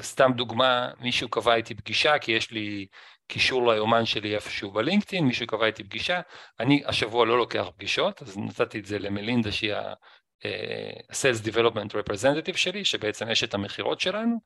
[0.00, 2.86] סתם דוגמה, מישהו קבע איתי פגישה כי יש לי
[3.28, 6.20] קישור ליומן שלי איפשהו בלינקדאין, מישהו קבע איתי פגישה,
[6.60, 12.84] אני השבוע לא לוקח פגישות, אז נתתי את זה למלינדה שהיא ה-Sales Development Representative שלי,
[12.84, 14.36] שבעצם יש את המכירות שלנו,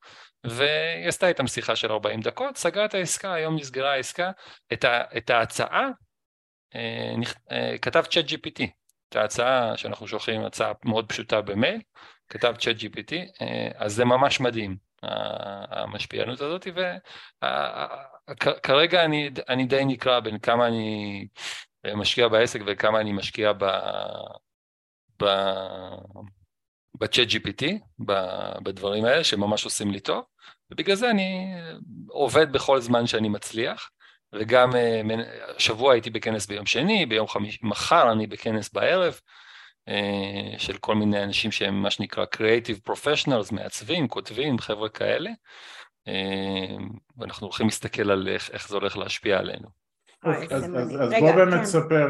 [0.43, 4.31] והיא עשתה איתם שיחה של 40 דקות, סגרה את העסקה, היום נסגרה העסקה,
[4.73, 5.89] את, ה, את ההצעה
[7.81, 8.63] כתב צ'אט GPT,
[9.09, 11.81] את ההצעה שאנחנו שולחים, הצעה מאוד פשוטה במייל,
[12.29, 13.13] כתב צ'אט GPT,
[13.75, 14.77] אז זה ממש מדהים,
[15.69, 16.67] המשפיענות הזאת,
[18.27, 21.27] וכרגע אני, אני די נקרא בין כמה אני
[21.95, 23.65] משקיע בעסק וכמה אני משקיע ב...
[25.23, 25.25] ב...
[26.99, 27.65] בצ'אט GPT,
[28.63, 30.23] בדברים האלה שממש עושים לי טוב,
[30.71, 31.55] ובגלל זה אני
[32.07, 33.89] עובד בכל זמן שאני מצליח,
[34.39, 34.69] וגם
[35.55, 39.19] השבוע הייתי בכנס ביום שני, ביום חמישי, מחר אני בכנס בערב,
[40.57, 45.29] של כל מיני אנשים שהם מה שנקרא Creative Professionals, מעצבים, כותבים, חבר'ה כאלה,
[47.17, 49.67] ואנחנו הולכים להסתכל על איך, איך זה הולך להשפיע עלינו.
[50.23, 50.63] אז, אז,
[50.99, 51.65] אז בוא באמת כן.
[51.65, 52.07] ספר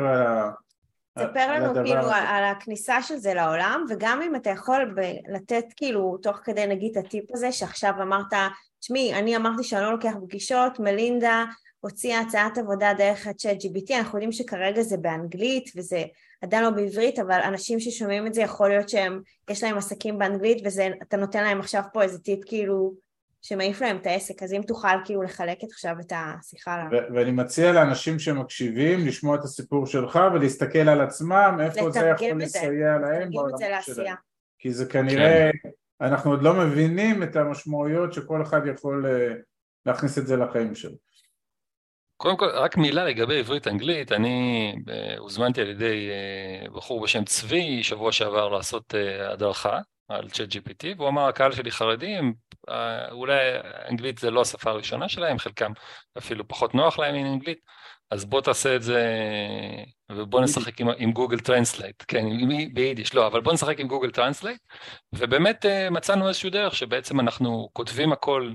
[1.19, 5.65] ספר לנו כאילו על, על הכניסה של זה לעולם, וגם אם אתה יכול ב- לתת
[5.75, 8.33] כאילו תוך כדי נגיד את הטיפ הזה, שעכשיו אמרת,
[8.79, 11.45] תשמעי, אני אמרתי שאני לא לוקח פגישות, מלינדה
[11.85, 16.03] הוציאה הצעת עבודה דרך הצ'אט GBT, אנחנו יודעים שכרגע זה באנגלית וזה
[16.41, 20.63] עדיין לא בעברית, אבל אנשים ששומעים את זה יכול להיות שהם, יש להם עסקים באנגלית
[20.63, 22.93] ואתה נותן להם עכשיו פה איזה טיפ כאילו
[23.41, 27.31] שמעיף להם את העסק, אז אם תוכל כאילו לחלק את עכשיו את השיחה ו- ואני
[27.31, 33.29] מציע לאנשים שמקשיבים לשמוע את הסיפור שלך ולהסתכל על עצמם, איפה זה יכול לסייע להם
[33.31, 34.15] בעולם שלהם.
[34.59, 35.69] כי זה כנראה, כן.
[36.01, 39.33] אנחנו עוד לא מבינים את המשמעויות שכל אחד יכול אה,
[39.85, 41.04] להכניס את זה לחיים שלו.
[42.17, 47.83] קודם כל, רק מילה לגבי עברית-אנגלית, אני אה, הוזמנתי על ידי אה, בחור בשם צבי
[47.83, 48.93] שבוע שעבר לעשות
[49.31, 52.33] הדרכה על ChatGPT, והוא אמר, הקהל שלי חרדים,
[53.11, 53.39] אולי
[53.89, 55.71] אנגלית זה לא השפה הראשונה שלהם, חלקם
[56.17, 57.59] אפילו פחות נוח להם עם אנגלית,
[58.11, 59.03] אז בוא תעשה את זה,
[60.11, 62.25] ובוא נשחק עם, עם Google Translate, כן,
[62.73, 64.61] ביידיש, לא, אבל בוא נשחק עם Google Translate,
[65.13, 68.51] ובאמת אה, מצאנו איזשהו דרך שבעצם אנחנו כותבים הכל,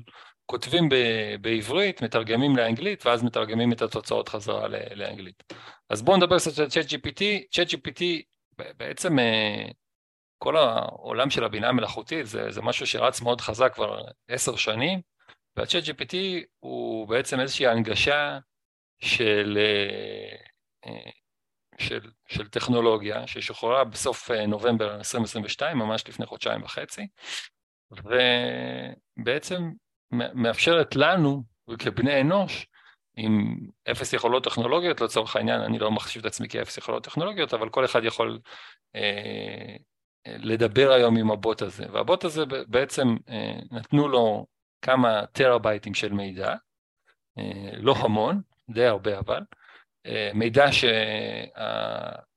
[0.50, 0.94] כותבים ב,
[1.40, 5.42] בעברית, מתרגמים לאנגלית, ואז מתרגמים את התוצאות חזרה לאנגלית.
[5.90, 8.02] אז בואו נדבר קצת על צ'אט GPT, צ'אט GPT
[8.76, 9.68] בעצם אה,
[10.38, 15.00] כל העולם של הבינה המלאכותית זה, זה משהו שרץ מאוד חזק כבר עשר שנים,
[15.56, 16.14] והצ'אט GPT
[16.60, 18.38] הוא בעצם איזושהי הנגשה
[19.00, 19.58] של,
[20.86, 21.10] אה,
[21.78, 27.06] של, של טכנולוגיה ששוחררה בסוף אה, נובמבר 2022, ממש לפני חודשיים וחצי,
[27.90, 29.70] ובעצם
[30.12, 31.42] מאפשרת לנו
[31.78, 32.66] כבני אנוש
[33.16, 33.56] עם
[33.90, 37.84] אפס יכולות טכנולוגיות לצורך העניין, אני לא מחשיב את עצמי כאפס יכולות טכנולוגיות, אבל כל
[37.84, 38.40] אחד יכול
[38.96, 39.76] אה,
[40.26, 44.46] לדבר היום עם הבוט הזה, והבוט הזה בעצם אה, נתנו לו
[44.82, 46.54] כמה טראבייטים של מידע,
[47.38, 49.40] אה, לא המון, די הרבה אבל,
[50.06, 50.66] אה, מידע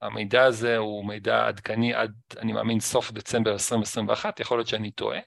[0.01, 5.19] שהמידע הזה הוא מידע עדכני עד, אני מאמין, סוף דצמבר 2021, יכול להיות שאני טועה,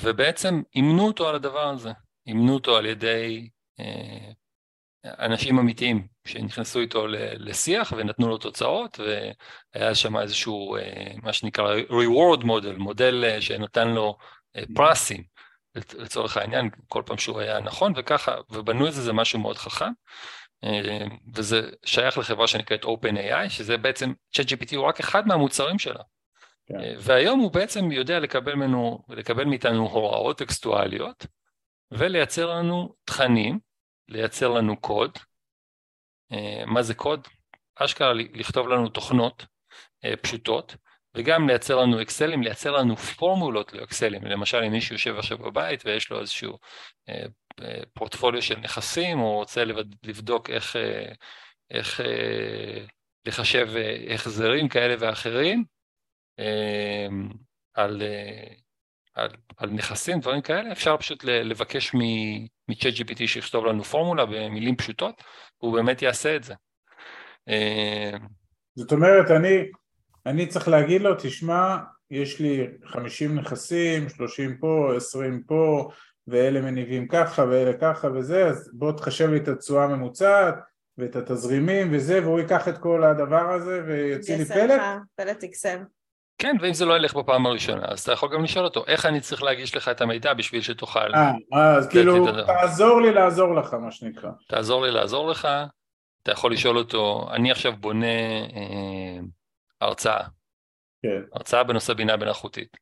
[0.00, 1.90] ובעצם אימנו אותו על הדבר הזה,
[2.26, 3.48] אימנו אותו על ידי
[5.04, 7.06] אנשים אמיתיים שנכנסו איתו
[7.38, 9.00] לשיח ונתנו לו תוצאות
[9.74, 14.16] והיה שם איזשהו אה, מה שנקרא reward model, מודל אה, שנתן לו
[14.56, 15.22] אה, פרסים
[15.74, 19.90] לצורך העניין כל פעם שהוא היה נכון וככה ובנו את זה זה משהו מאוד חכם
[21.34, 26.02] וזה שייך לחברה שנקראת OpenAI שזה בעצם ChatGPT הוא רק אחד מהמוצרים שלה
[26.70, 26.94] כן.
[26.98, 31.26] והיום הוא בעצם יודע לקבל, ממנו, לקבל מאיתנו הוראות טקסטואליות
[31.90, 33.58] ולייצר לנו תכנים
[34.08, 35.18] לייצר לנו קוד.
[36.32, 37.28] אה, מה זה קוד?
[37.74, 39.46] אשכרה לכתוב לנו תוכנות
[40.04, 40.76] אה, פשוטות,
[41.14, 44.24] וגם לייצר לנו אקסלים, לייצר לנו פורמולות לאקסלים.
[44.24, 46.58] למשל, אם מישהו יושב עכשיו בבית ויש לו איזשהו
[47.08, 47.24] אה,
[47.94, 49.64] פורטפוליו של נכסים, או רוצה
[50.04, 50.76] לבדוק איך,
[51.70, 52.00] איך
[53.26, 53.68] לחשב
[54.14, 55.64] החזרים כאלה ואחרים,
[57.74, 58.02] על,
[59.14, 61.92] על, על נכסים, דברים כאלה, אפשר פשוט לבקש
[62.68, 65.22] מצ'אט GPT שיכתוב לנו פורמולה במילים פשוטות,
[65.62, 66.54] והוא באמת יעשה את זה.
[67.48, 68.12] אה,
[68.74, 69.70] זאת אומרת, אני,
[70.26, 71.76] אני צריך להגיד לו, תשמע,
[72.10, 75.90] יש לי 50 נכסים, 30 פה, 20 פה,
[76.26, 80.54] ואלה מניבים ככה ואלה ככה וזה, אז בוא תחשב לי את התשואה הממוצעת
[80.98, 84.80] ואת התזרימים וזה, והוא ייקח את כל הדבר הזה ויוציא לי פלט.
[85.16, 85.78] פלט אקסל.
[86.40, 89.20] כן, ואם זה לא ילך בפעם הראשונה, אז אתה יכול גם לשאול אותו, איך אני
[89.20, 91.14] צריך להגיש לך את המידע בשביל שתוכל...
[91.14, 94.30] אה, אז כאילו, תעזור לי לעזור לך, מה שנקרא.
[94.48, 95.48] תעזור לי לעזור לך,
[96.22, 98.06] אתה יכול לשאול אותו, אני עכשיו בונה
[98.56, 99.18] אה,
[99.80, 100.22] הרצאה.
[101.02, 101.22] כן.
[101.32, 102.76] הרצאה בנושא בינה מלאכותית.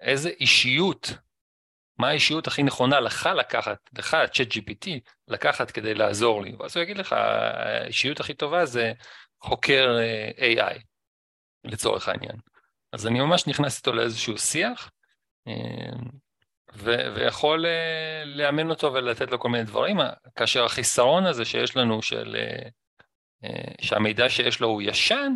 [0.00, 1.12] איזה אישיות,
[1.98, 4.88] מה האישיות הכי נכונה לך לקחת, לך, צ'אט GPT,
[5.28, 6.56] לקחת כדי לעזור לי.
[6.58, 8.92] ואז הוא יגיד לך, האישיות הכי טובה זה
[9.40, 10.78] חוקר אה, AI,
[11.64, 12.36] לצורך העניין.
[12.94, 14.90] אז אני ממש נכנס איתו לאיזשהו שיח,
[15.48, 15.96] אה,
[16.74, 19.98] ו- ויכול uh, לאמן אותו ולתת לו כל מיני דברים,
[20.36, 22.36] כאשר החיסרון הזה שיש לנו, של,
[23.44, 23.48] uh,
[23.80, 25.32] שהמידע שיש לו הוא ישן,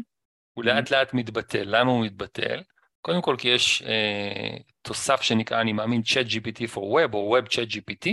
[0.53, 0.66] הוא mm-hmm.
[0.66, 1.62] לאט לאט מתבטל.
[1.64, 2.62] למה הוא מתבטל?
[3.01, 7.47] קודם כל כי יש uh, תוסף שנקרא, אני מאמין, Chat GPT for Web או Web
[7.47, 8.11] Chat GPT,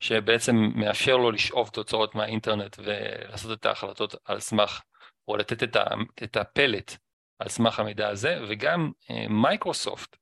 [0.00, 4.80] שבעצם מאפשר לו לשאוב תוצאות מהאינטרנט ולעשות את ההחלטות על סמך,
[5.28, 5.84] או לתת את, ה,
[6.22, 6.96] את הפלט
[7.38, 8.90] על סמך המידע הזה, וגם
[9.28, 10.18] מייקרוסופט, uh,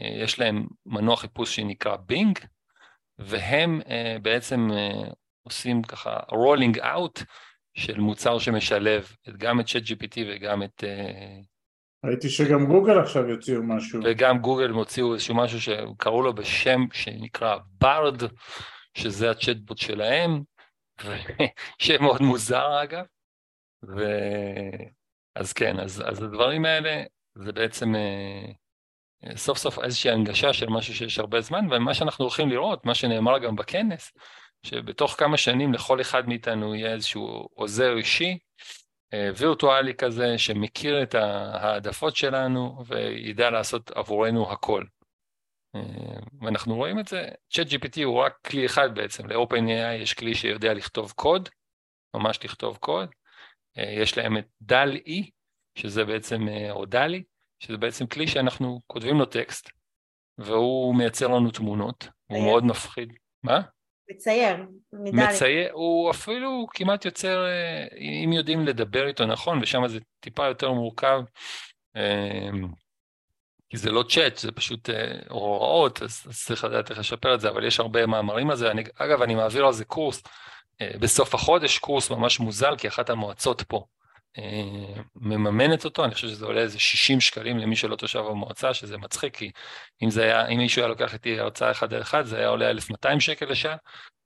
[0.00, 2.38] אה, יש להם מנוע חיפוש שנקרא בינג,
[3.18, 3.88] והם uh,
[4.22, 4.68] בעצם
[5.42, 7.22] עושים ככה rolling out
[7.74, 10.84] של מוצר שמשלב גם את ChatGPT וגם את...
[12.04, 14.00] ראיתי שגם גוגל עכשיו יוציאו משהו.
[14.04, 18.22] וגם גוגל מוציאים איזשהו משהו שקראו לו בשם שנקרא ברד,
[18.94, 20.42] שזה הצ'טבוט שלהם,
[21.82, 23.04] שם מאוד מוזר אגב.
[23.84, 24.02] ו...
[25.34, 27.02] אז כן, אז, אז הדברים האלה
[27.34, 27.94] זה בעצם
[29.36, 33.38] סוף סוף איזושהי הנגשה של משהו שיש הרבה זמן, ומה שאנחנו הולכים לראות, מה שנאמר
[33.38, 34.12] גם בכנס,
[34.66, 38.38] שבתוך כמה שנים לכל אחד מאיתנו יהיה איזשהו עוזר אישי,
[39.14, 44.84] אה, וירטואלי כזה, שמכיר את העדפות שלנו וידע לעשות עבורנו הכל.
[45.76, 45.80] אה,
[46.40, 50.74] ואנחנו רואים את זה, צ'אט GPT הוא רק כלי אחד בעצם, ל-OpenAI יש כלי שיודע
[50.74, 51.48] לכתוב קוד,
[52.14, 53.23] ממש לכתוב קוד, אה,
[53.76, 55.30] יש להם את דל-E,
[55.74, 57.22] שזה בעצם, או דלי,
[57.58, 59.70] שזה בעצם כלי שאנחנו כותבים לו טקסט,
[60.38, 63.12] והוא מייצר לנו תמונות, הוא מאוד מפחיד.
[63.42, 63.60] מה?
[64.10, 64.56] מצייר,
[64.92, 65.28] מדליה.
[65.28, 67.86] מצייר, הוא אפילו כמעט יוצר, אה,
[68.24, 71.20] אם יודעים לדבר איתו נכון, ושם זה טיפה יותר מורכב,
[71.96, 72.68] אמ,
[73.70, 77.48] כי זה לא צ'אט, זה פשוט אה, הוראות, אז צריך לדעת איך לשפר את זה,
[77.48, 78.70] אבל יש הרבה מאמרים על זה.
[78.70, 80.30] אני, אגב, אני מעביר על זה קורס אה,
[80.82, 83.84] בסוף החודש, קורס ממש מוזל, כי אחת המועצות פה
[84.38, 88.98] אה, מממנת אותו, אני חושב שזה עולה איזה 60 שקלים למי שלא תושב המועצה, שזה
[88.98, 89.50] מצחיק, כי
[90.02, 92.70] אם זה היה, אם מישהו היה לוקח איתי הרצאה אחד על אחד, זה היה עולה
[92.70, 93.76] 1,200 שקל לשעה,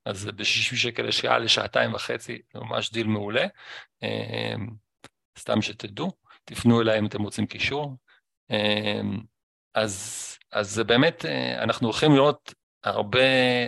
[0.04, 3.46] אז ב-60 שקל לשעה לשעתיים וחצי, זה ממש דיל מעולה.
[4.02, 4.54] אה,
[5.38, 6.12] סתם שתדעו,
[6.44, 7.96] תפנו אליי אם אתם רוצים קישור.
[8.50, 9.00] אה,
[9.74, 11.24] אז, אז זה באמת,
[11.58, 13.20] אנחנו הולכים לראות הרבה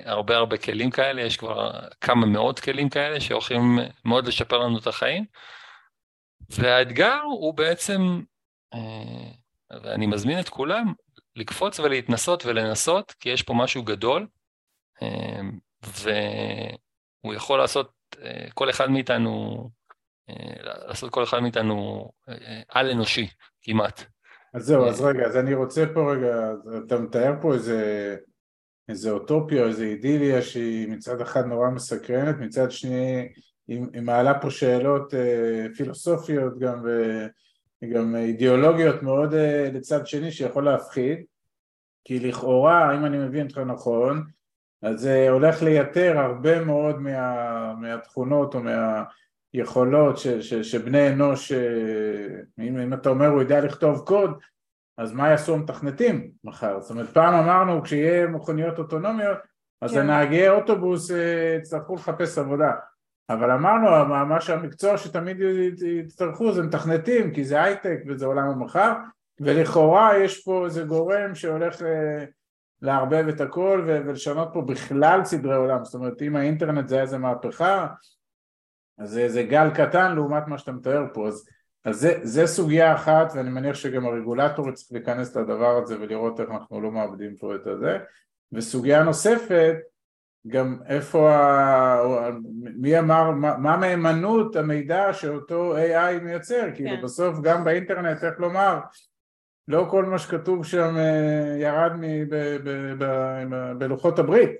[0.04, 1.70] הרבה הרבה כלים כאלה, יש כבר
[2.00, 5.24] כמה מאות כלים כאלה שהולכים מאוד לשפר לנו את החיים.
[6.50, 8.20] והאתגר הוא בעצם,
[8.74, 9.30] אה,
[9.82, 10.92] ואני מזמין את כולם,
[11.36, 14.26] לקפוץ ולהתנסות ולנסות, כי יש פה משהו גדול,
[15.02, 15.40] אה,
[15.82, 17.92] והוא יכול לעשות,
[18.22, 19.70] אה, כל אחד מאיתנו,
[20.62, 22.08] לעשות כל אחד מאיתנו
[22.68, 23.28] על אנושי
[23.62, 24.04] כמעט.
[24.54, 26.50] אז זהו, אז רגע, אז אני רוצה פה רגע,
[26.86, 28.16] אתה מתאר פה איזה,
[28.90, 33.28] איזה אוטופיה, איזה אידיליה שהיא מצד אחד נורא מסקרנת, מצד שני
[33.68, 36.84] היא, היא מעלה פה שאלות אה, פילוסופיות גם
[37.82, 41.18] וגם אידיאולוגיות מאוד אה, לצד שני שיכול להפחיד.
[42.04, 44.24] כי לכאורה, אם אני מבין אותך נכון,
[44.82, 48.60] אז זה הולך לייתר הרבה מאוד מה, מהתכונות או
[49.54, 54.30] מהיכולות ש, ש, שבני אנוש, אה, אם, אם אתה אומר הוא יודע לכתוב קוד,
[55.00, 56.80] אז מה יעשו המתכנתים מחר?
[56.80, 59.38] זאת אומרת, פעם אמרנו כשיהיה מכוניות אוטונומיות,
[59.82, 60.00] אז כן.
[60.00, 61.10] הנהגי אוטובוס
[61.58, 62.70] יצטרכו לחפש עבודה.
[63.30, 65.36] אבל אמרנו, מה שהמקצוע שתמיד
[66.00, 68.92] יצטרכו זה מתכנתים, כי זה הייטק וזה עולם המחר,
[69.40, 72.24] ולכאורה יש פה איזה גורם שהולך אה,
[72.82, 77.86] לערבב את הכל ולשנות פה בכלל סדרי עולם, זאת אומרת אם האינטרנט זה איזה מהפכה,
[78.98, 81.48] אז זה, זה גל קטן לעומת מה שאתה מתאר פה, אז,
[81.84, 86.50] אז זה, זה סוגיה אחת ואני מניח שגם הרגולטור צריך להיכנס לדבר הזה ולראות איך
[86.50, 87.98] אנחנו לא מאבדים פה את הזה,
[88.52, 89.76] וסוגיה נוספת
[90.46, 92.30] גם איפה, ה...
[92.76, 96.74] מי אמר, מה מהימנות המידע שאותו AI מייצר, כן.
[96.74, 98.78] כאילו בסוף גם באינטרנט, איך לומר,
[99.68, 101.92] לא כל מה שכתוב שם אה, ירד
[103.78, 104.50] בלוחות הברית,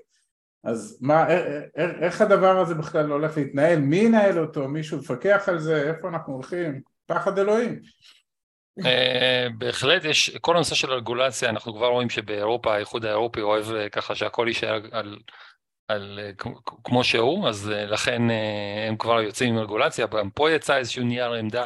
[0.63, 5.59] אז מה, איך, איך הדבר הזה בכלל הולך להתנהל, מי ינהל אותו, מישהו מפקח על
[5.59, 7.79] זה, איפה אנחנו הולכים, פחד אלוהים.
[8.85, 13.89] אה, בהחלט יש, כל הנושא של הרגולציה, אנחנו כבר רואים שבאירופה, האיחוד האירופי אוהב אה,
[13.89, 15.19] ככה שהכל יישאר על
[15.87, 16.31] על, אה,
[16.83, 18.21] כמו שהוא, אז לכן
[18.87, 21.65] הם כבר יוצאים עם רגולציה, גם פה יצא איזשהו נייר עמדה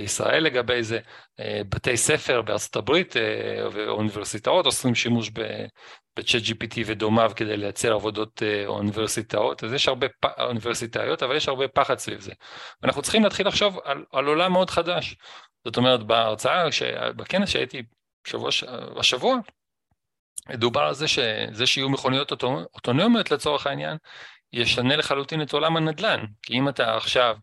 [0.00, 0.98] בישראל לגבי זה,
[1.68, 3.14] בתי ספר בארצות הברית
[3.72, 5.30] ואוניברסיטאות עושים שימוש
[6.16, 10.06] בצ'אט GPT ודומיו כדי לייצר עבודות אוניברסיטאות, אז יש הרבה
[10.40, 12.32] אוניברסיטאיות, אבל יש הרבה פחד סביב זה.
[12.82, 15.16] ואנחנו צריכים להתחיל לחשוב על, על עולם מאוד חדש.
[15.64, 16.64] זאת אומרת, בהרצאה,
[17.16, 17.82] בכנס שהייתי
[18.26, 18.50] שבוע,
[18.96, 19.36] השבוע,
[20.50, 22.32] דובר על זה שזה שיהיו מכוניות
[22.74, 23.96] אוטונומיות לצורך העניין,
[24.52, 26.24] ישנה לחלוטין את עולם הנדל"ן.
[26.42, 27.36] כי אם אתה עכשיו,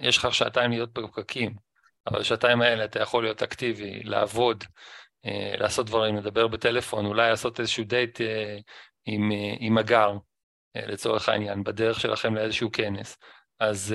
[0.00, 1.67] יש לך שעתיים להיות בפקקים,
[2.10, 4.64] אבל בשעתיים האלה אתה יכול להיות אקטיבי, לעבוד,
[5.26, 8.58] אה, לעשות דברים, לדבר בטלפון, אולי לעשות איזשהו דייט אה,
[9.06, 10.12] עם, אה, עם הגר,
[10.74, 13.18] לצורך העניין, בדרך שלכם לאיזשהו כנס.
[13.60, 13.94] אז,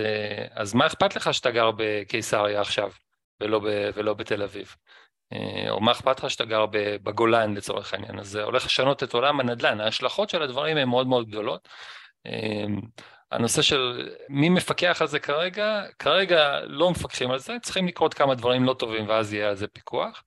[0.52, 2.92] אז מה אכפת לך שאתה גר בקיסריה עכשיו,
[3.40, 4.76] ולא, ב, ולא בתל אביב?
[5.70, 6.66] או מה אכפת לך שאתה גר
[7.04, 8.20] בגולן לצורך העניין?
[8.20, 9.80] אז זה הולך לשנות את עולם הנדל"ן.
[9.82, 11.68] ההשלכות של הדברים הן מאוד מאוד גדולות.
[13.34, 18.36] הנושא של מי מפקח על זה כרגע, כרגע לא מפקחים על זה, צריכים לקרות כמה
[18.36, 20.24] דברים לא טובים ואז יהיה על זה פיקוח.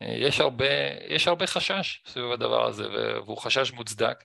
[0.00, 0.66] יש הרבה,
[1.08, 2.88] יש הרבה חשש סביב הדבר הזה,
[3.24, 4.24] והוא חשש מוצדק.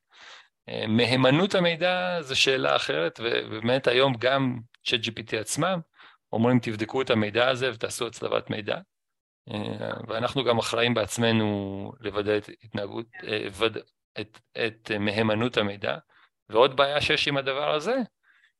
[0.88, 5.80] מהימנות המידע זו שאלה אחרת, ובאמת היום גם ChatGPT עצמם
[6.34, 8.78] אומרים תבדקו את המידע הזה ותעשו הצלבת מידע.
[10.08, 13.06] ואנחנו גם אחראים בעצמנו לוודא את התנהגות,
[14.19, 15.98] את, את מהימנות המידע.
[16.50, 17.96] ועוד בעיה שיש עם הדבר הזה,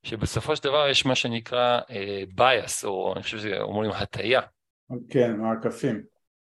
[0.04, 4.42] שבסופו של דבר יש מה שנקרא uh, bias, או אני חושב שאומרים הטיה.
[5.10, 6.04] כן, מעקפים.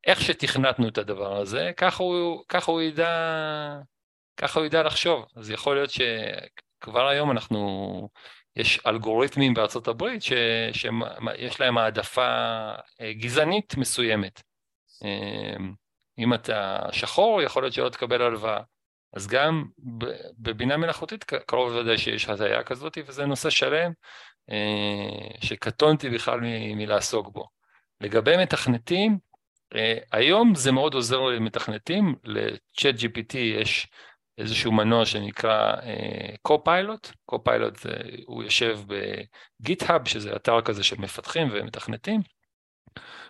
[0.06, 3.78] איך שתכנתנו את הדבר הזה, ככה הוא, ככה הוא ידע,
[4.36, 5.24] ככה הוא ידע לחשוב.
[5.36, 8.08] אז יכול להיות שכבר היום אנחנו,
[8.56, 10.32] יש אלגוריתמים בארצות הברית ש,
[10.72, 12.28] שיש להם העדפה
[13.00, 14.42] אה, גזענית מסוימת.
[15.04, 15.56] אה,
[16.18, 18.62] אם אתה שחור, יכול להיות שלא תקבל הלוואה.
[19.12, 19.64] אז גם
[20.38, 23.92] בבינה מלאכותית קרוב לוודאי שיש הטעיה כזאת, וזה נושא שלם
[24.50, 26.40] אה, שקטונתי בכלל
[26.76, 27.44] מלעסוק בו.
[28.00, 29.18] לגבי מתכנתים,
[29.74, 33.88] אה, היום זה מאוד עוזר למתכנתים, ל-chat GPT יש
[34.40, 35.76] איזשהו מנוע שנקרא
[36.42, 37.78] קו-פיילוט, uh, קו-פיילוט
[38.26, 38.78] הוא יושב
[39.60, 42.20] בגיט-האב, שזה אתר כזה של מפתחים ומתכנתים,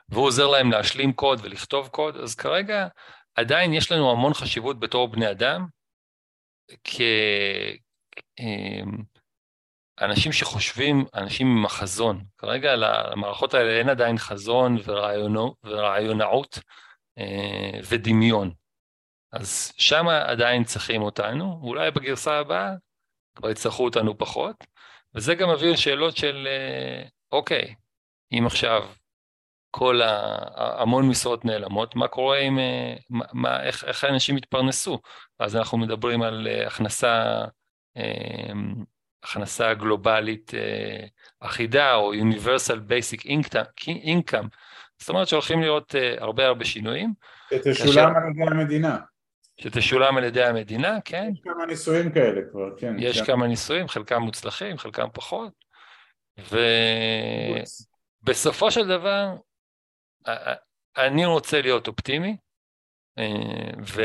[0.08, 2.88] והוא עוזר להם להשלים קוד ולכתוב קוד, אז כרגע
[3.34, 5.66] עדיין יש לנו המון חשיבות בתור בני אדם,
[9.96, 12.24] כאנשים שחושבים, אנשים עם החזון.
[12.38, 14.76] כרגע למערכות האלה אין עדיין חזון
[15.64, 16.58] ורעיונאות
[17.18, 18.52] אה, ודמיון.
[19.32, 22.72] אז שם עדיין צריכים אותנו, אולי בגרסה הבאה
[23.34, 24.56] כבר יצטרכו אותנו פחות,
[25.14, 27.74] וזה גם מביא לשאלות של, אה, אוקיי,
[28.32, 28.88] אם עכשיו
[29.70, 30.38] כל ה...
[30.82, 32.94] המון משרות נעלמות, מה קורה עם, אה,
[33.32, 35.00] מה, איך, איך האנשים יתפרנסו?
[35.38, 37.44] אז אנחנו מדברים על אה, הכנסה,
[37.96, 38.52] אה,
[39.22, 40.52] הכנסה גלובלית
[41.40, 44.46] אחידה, או Universal Basic Income,
[44.98, 47.12] זאת אומרת שהולכים להיות הרבה הרבה שינויים.
[47.54, 48.12] שתשולם.
[48.16, 48.98] על ידי המדינה.
[49.60, 51.30] שתשולם על ידי המדינה, כן.
[51.34, 52.94] יש כמה ניסויים כאלה כבר, כן.
[52.98, 55.52] יש כמה ניסויים, חלקם מוצלחים, חלקם פחות,
[58.22, 59.34] ובסופו של דבר,
[60.96, 62.36] אני רוצה להיות אופטימי,
[63.18, 64.02] אה, ו...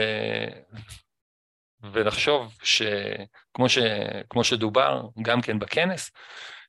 [1.91, 3.78] ולחשוב שכמו ש...
[4.30, 6.12] כמו שדובר גם כן בכנס,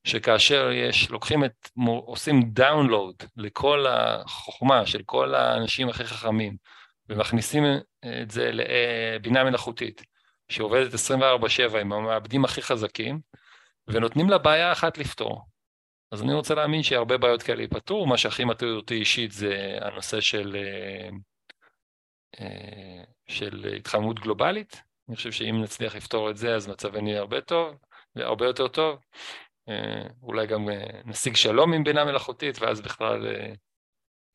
[0.04, 6.56] שכאשר יש, לוקחים את, עושים דאונלואוד לכל החוכמה של כל האנשים הכי חכמים,
[7.08, 7.64] ומכניסים
[8.22, 10.02] את זה לבינה מלאכותית,
[10.48, 13.20] שעובדת 24/7 עם המעבדים הכי חזקים,
[13.88, 15.46] ונותנים לה בעיה אחת לפתור.
[16.12, 20.20] אז אני רוצה להאמין שהרבה בעיות כאלה ייפתרו, מה שהכי מטריד אותי אישית זה הנושא
[20.20, 21.08] של, אה,
[22.40, 24.82] אה, של התחממות גלובלית.
[25.08, 27.74] אני חושב שאם נצליח לפתור את זה אז מצבנו יהיה הרבה טוב,
[28.16, 28.98] הרבה יותר טוב.
[29.68, 30.68] אה, אולי גם
[31.04, 33.26] נשיג שלום עם בינה מלאכותית ואז בכלל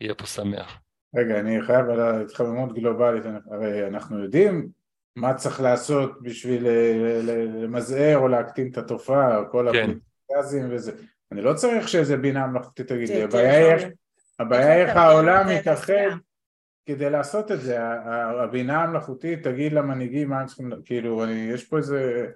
[0.02, 0.80] יהיה פה שמח.
[1.16, 4.70] רגע, אני חייב על ההתחממות גלובלית, הרי אנחנו יודעים
[5.16, 6.68] מה צריך לעשות בשביל
[7.64, 9.90] למזער או להקטין את התופעה, כל כן.
[10.40, 10.92] הפליטים וזה.
[11.32, 13.24] אני לא צריך שאיזה בינה מלאכותית תגיד לי,
[14.40, 16.18] הבעיה היא איך העולם מתאחד
[16.86, 17.78] כדי לעשות את זה,
[18.44, 22.28] הבינה המלאכותית תגיד למנהיגים מה הם צריכים, כאילו, יש פה איזה,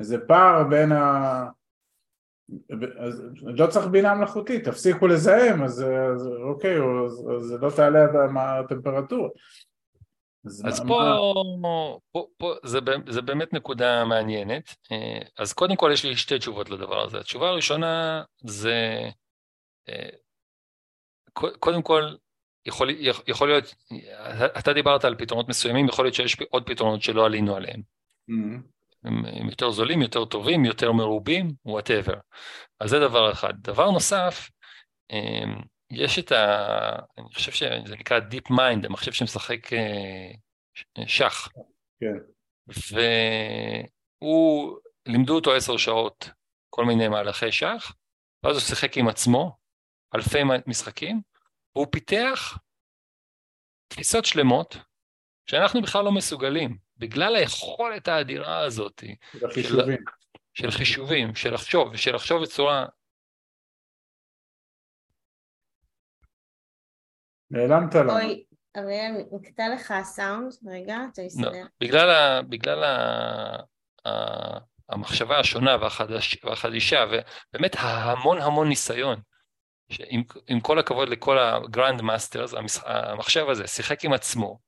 [0.00, 1.44] איזה פער בין ה...
[2.98, 5.84] אז לא צריך בינה מלאכותית, תפסיקו לזהם, אז,
[6.14, 9.28] אז אוקיי, אז, אז לא תעלה הטמפרטורה.
[10.46, 11.68] אז, אז פה, מה...
[12.12, 12.78] פה, פה זה,
[13.08, 14.74] זה באמת נקודה מעניינת.
[14.92, 17.18] אה, אז קודם כל יש לי שתי תשובות לדבר הזה.
[17.18, 19.08] התשובה הראשונה זה,
[19.88, 20.08] אה,
[21.58, 22.14] קודם כל,
[22.66, 22.90] יכול,
[23.26, 23.74] יכול להיות,
[24.58, 27.82] אתה דיברת על פתרונות מסוימים, יכול להיות שיש עוד פתרונות שלא עלינו עליהם.
[28.30, 28.72] Mm-hmm.
[29.04, 32.14] הם, הם יותר זולים, יותר טובים, יותר מרובים, וואטאבר.
[32.80, 33.52] אז זה דבר אחד.
[33.56, 34.50] דבר נוסף,
[35.12, 35.54] אה,
[35.92, 36.96] יש את ה...
[37.18, 40.32] אני חושב שזה נקרא Deep Mind, המחשב שמשחק אה,
[41.06, 41.48] שח.
[42.00, 42.16] כן.
[44.22, 46.30] והוא, לימדו אותו עשר שעות
[46.70, 47.94] כל מיני מהלכי שח,
[48.42, 49.56] ואז הוא שיחק עם עצמו
[50.14, 51.20] אלפי משחקים,
[51.76, 52.58] והוא פיתח
[53.88, 54.76] תפיסות שלמות
[55.46, 59.98] שאנחנו בכלל לא מסוגלים, בגלל היכולת האדירה הזאת של החישובים.
[60.54, 62.86] של חישובים, של לחשוב, ושל לחשוב בצורה...
[67.52, 68.12] נעלמת לנו.
[68.12, 68.44] אוי,
[68.76, 71.64] אריאל, נקטע לך הסאונד, רגע, אתה לא, יסתדר.
[71.80, 72.96] בגלל, ה, בגלל ה,
[74.08, 79.20] ה, המחשבה השונה והחדש, והחדישה, ובאמת המון המון ניסיון,
[79.90, 84.58] שעם עם כל הכבוד לכל ה grand masters, המחשב הזה שיחק עם עצמו,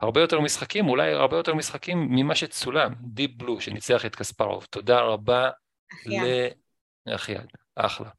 [0.00, 5.00] הרבה יותר משחקים, אולי הרבה יותר משחקים ממה שצולם, דיפ בלו שניצח את קספרוב, תודה
[5.00, 5.50] רבה
[5.92, 6.24] אחיין.
[7.06, 7.46] לאחיין,
[7.76, 8.10] אחלה.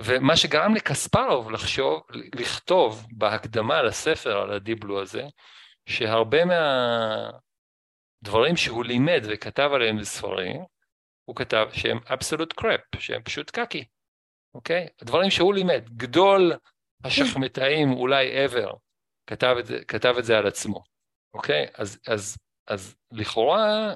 [0.00, 2.02] ומה שגרם לקספרוב לחשוב,
[2.34, 5.22] לכתוב בהקדמה לספר על הדיפ בלו הזה,
[5.86, 6.38] שהרבה
[8.22, 10.64] מהדברים שהוא לימד וכתב עליהם בספרים,
[11.24, 13.84] הוא כתב שהם אבסולוט קראפ, שהם פשוט קקי,
[14.54, 14.88] אוקיי?
[15.02, 16.52] הדברים שהוא לימד, גדול
[17.04, 18.76] השחמטאים אולי ever,
[19.26, 20.82] כתב את זה, כתב את זה על עצמו,
[21.34, 21.66] אוקיי?
[21.74, 22.36] אז, אז,
[22.66, 23.94] אז לכאורה,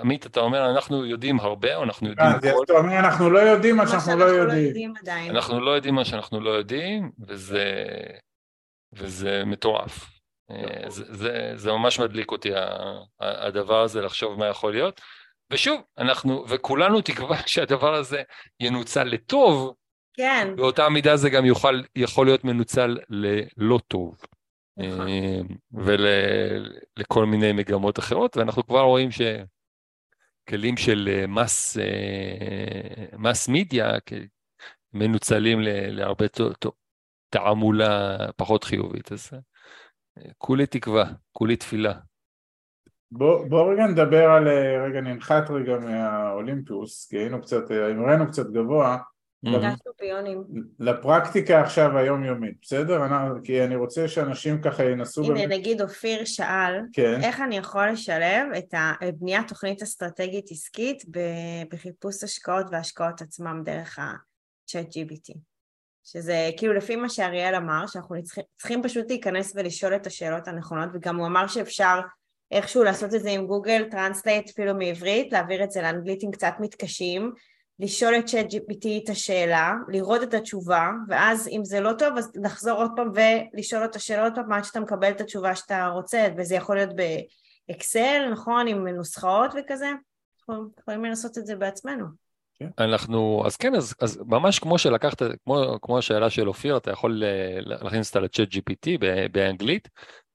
[0.00, 3.30] עמית, אתה אומר, אנחנו יודעים הרבה, או אנחנו יודעים אה, אז הכל, אתה אומר, אנחנו
[3.30, 4.94] לא יודעים מה שאנחנו לא יודעים.
[4.96, 5.30] יודעים.
[5.30, 7.84] אנחנו לא יודעים מה שאנחנו לא יודעים, וזה,
[8.92, 10.10] וזה מטורף.
[10.50, 12.50] אה, זה, זה, זה ממש מדליק אותי,
[13.20, 15.00] הדבר הזה, לחשוב מה יכול להיות.
[15.52, 18.22] ושוב, אנחנו, וכולנו תקווה שהדבר הזה
[18.60, 19.74] ינוצל לטוב,
[20.14, 24.16] כן, באותה מידה זה גם יוכל, יכול להיות מנוצל ללא טוב.
[24.76, 25.08] נכון.
[25.08, 25.40] אה,
[25.72, 29.10] ולכל מיני מגמות אחרות, ואנחנו כבר רואים
[30.42, 33.90] שכלים של אה, מס, אה, מס מידיה
[34.92, 36.26] מנוצלים להרבה
[37.30, 39.30] תעמולה פחות חיובית, אז
[40.18, 41.92] אה, כולי תקווה, כולי תפילה.
[43.10, 48.26] בוא, בוא רגע נדבר על, אה, רגע ננחת רגע מהאולימפיוס, כי היינו קצת, אה, המראנו
[48.26, 48.98] קצת גבוה.
[50.78, 53.00] לפרקטיקה עכשיו היומיומית, בסדר?
[53.44, 57.88] כי אני רוצה שאנשים ככה ינסו הנה, באמת, נגיד אופיר שאל, כן, איך אני יכול
[57.88, 58.74] לשלב את
[59.18, 61.04] בניית תוכנית אסטרטגית עסקית
[61.70, 65.38] בחיפוש השקעות והשקעות עצמם דרך ה-chat GPT.
[66.04, 70.88] שזה כאילו לפי מה שאריאל אמר, שאנחנו צריכים, צריכים פשוט להיכנס ולשאול את השאלות הנכונות,
[70.94, 72.00] וגם הוא אמר שאפשר
[72.50, 76.54] איכשהו לעשות את זה עם גוגל טרנסלייט אפילו מעברית, להעביר את זה לאנגלית עם קצת
[76.60, 77.32] מתקשים,
[77.78, 82.32] לשאול את chat GPT את השאלה, לראות את התשובה, ואז אם זה לא טוב אז
[82.42, 86.28] לחזור עוד פעם ולשאול את השאלה עוד פעם עד שאתה מקבל את התשובה שאתה רוצה,
[86.36, 86.90] וזה יכול להיות
[87.68, 89.92] באקסל, נכון, עם נוסחאות וכזה,
[90.38, 92.22] אנחנו יכולים לעשות את זה בעצמנו.
[92.78, 97.22] אנחנו, אז כן, אז, אז ממש כמו שלקחת, כמו, כמו השאלה של אופיר, אתה יכול
[97.24, 98.88] אה, להכניס אותה לצ'אט GPT
[99.32, 99.88] באנגלית,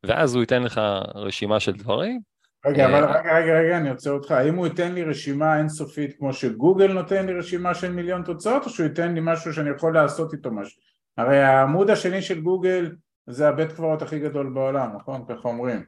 [0.03, 0.81] ואז הוא ייתן לך
[1.15, 2.21] רשימה של דברים,
[2.67, 6.17] רגע, אבל אה, רגע, רגע, רגע, אני עוצר אותך, האם הוא ייתן לי רשימה אינסופית
[6.17, 9.93] כמו שגוגל נותן לי רשימה של מיליון תוצאות, או שהוא ייתן לי משהו שאני יכול
[9.93, 10.81] לעשות איתו משהו?
[11.17, 12.91] הרי העמוד השני של גוגל
[13.27, 15.25] זה הבית קברות הכי גדול בעולם, נכון?
[15.29, 15.83] ככה אומרים,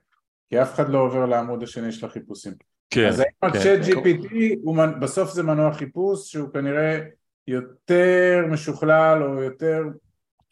[0.49, 2.53] כי אף אחד לא עובר לעמוד השני של החיפושים.
[2.89, 3.59] כן, אז האם כן.
[3.59, 4.33] הצ'אט GPT,
[4.99, 6.99] בסוף זה מנוע חיפוש שהוא כנראה
[7.47, 9.83] יותר משוכלל או יותר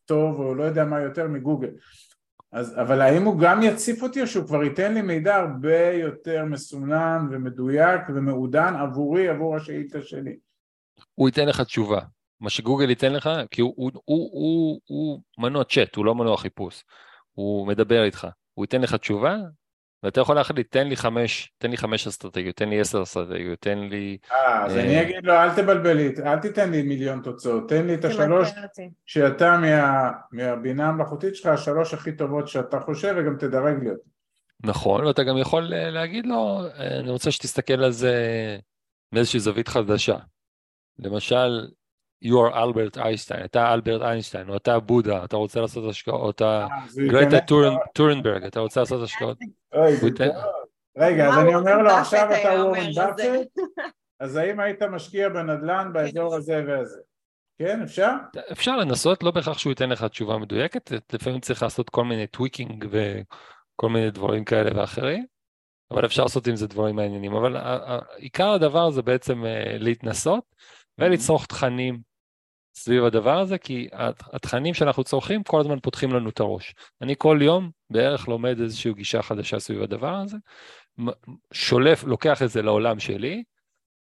[0.05, 1.69] טוב או לא יודע מה יותר מגוגל.
[2.51, 6.45] אז, אבל האם הוא גם יציף אותי או שהוא כבר ייתן לי מידע הרבה יותר
[6.45, 10.37] מסונן ומדויק ומעודן עבורי, עבור השאילתה שלי?
[11.15, 11.99] הוא ייתן לך תשובה.
[12.39, 16.37] מה שגוגל ייתן לך, כי הוא, הוא, הוא, הוא, הוא מנוע צ'אט, הוא לא מנוע
[16.37, 16.83] חיפוש.
[17.33, 18.27] הוא מדבר איתך.
[18.53, 19.37] הוא ייתן לך תשובה,
[20.03, 23.79] ואתה יכול להחליט, תן לי חמש, תן לי חמש אסטרטגיות, תן לי עשר אסטרטגיות, תן
[23.79, 24.17] לי...
[24.31, 24.83] אה, אז אה.
[24.83, 28.49] אני אגיד לו אל תבלבל לי, אל תיתן לי מיליון תוצאות, תן לי את השלוש.
[29.05, 34.09] שאתה מה, מהבינה המלאכותית שלך, השלוש הכי טובות שאתה חושב וגם תדרג לי אותי.
[34.63, 38.13] נכון, ואתה גם יכול אה, להגיד לו, אה, אני רוצה שתסתכל על זה
[39.13, 40.17] מאיזושהי זווית חדשה.
[40.99, 41.67] למשל,
[42.23, 46.67] you are אלברט איינשטיין, אתה אלברט איינשטיין, או אתה בודה, אתה רוצה לעשות השקעות, אתה
[46.71, 49.37] אה, גרטה טונ- טונברג, אתה רוצה לעשות השקעות.
[50.27, 50.35] טוב.
[50.97, 53.47] רגע, אז אני אומר לו עכשיו אתה וורן באפט?,
[54.19, 56.99] אז האם היית משקיע בנדל"ן באזור הזה והזה?
[57.59, 58.11] כן, אפשר?
[58.51, 62.87] אפשר לנסות, לא בהכרח שהוא ייתן לך תשובה מדויקת, לפעמים צריך לעשות כל מיני tweaking
[62.91, 65.25] וכל מיני דברים כאלה ואחרים,
[65.91, 67.33] אבל אפשר לעשות עם זה דברים מעניינים.
[67.33, 67.57] אבל
[68.15, 70.43] עיקר הדבר זה בעצם אה, להתנסות
[70.99, 71.99] ולצרוך תכנים
[72.75, 76.75] סביב הדבר הזה, כי הת- התכנים שאנחנו צורכים כל הזמן פותחים לנו את הראש.
[77.01, 80.37] אני כל יום בערך לומד איזושהי גישה חדשה סביב הדבר הזה,
[81.53, 83.43] שולף, לוקח את זה לעולם שלי,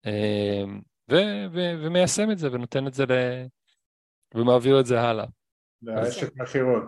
[0.05, 0.63] אה,
[1.11, 3.11] ו- ו- ומיישם את זה ונותן את זה ל...
[4.35, 5.25] ומעביר את זה הלאה.
[5.81, 6.83] לאשת מכירות.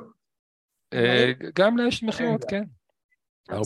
[0.93, 2.63] אה, גם לאשת מכירות, כן.
[3.49, 3.59] על-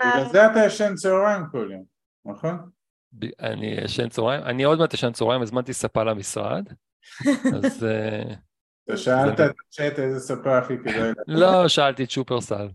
[0.00, 1.84] בגלל זה אתה ישן צהריים כל יום,
[2.24, 2.70] נכון?
[3.12, 6.64] ב- אני ישן צהריים, אני עוד מעט ישן צהריים, הזמנתי ספה למשרד,
[7.54, 8.22] אז אה,
[8.84, 11.12] אתה שאלת את הצ'אט איזה ספה הכי כדאי.
[11.28, 12.68] לא שאלתי את שופרסל.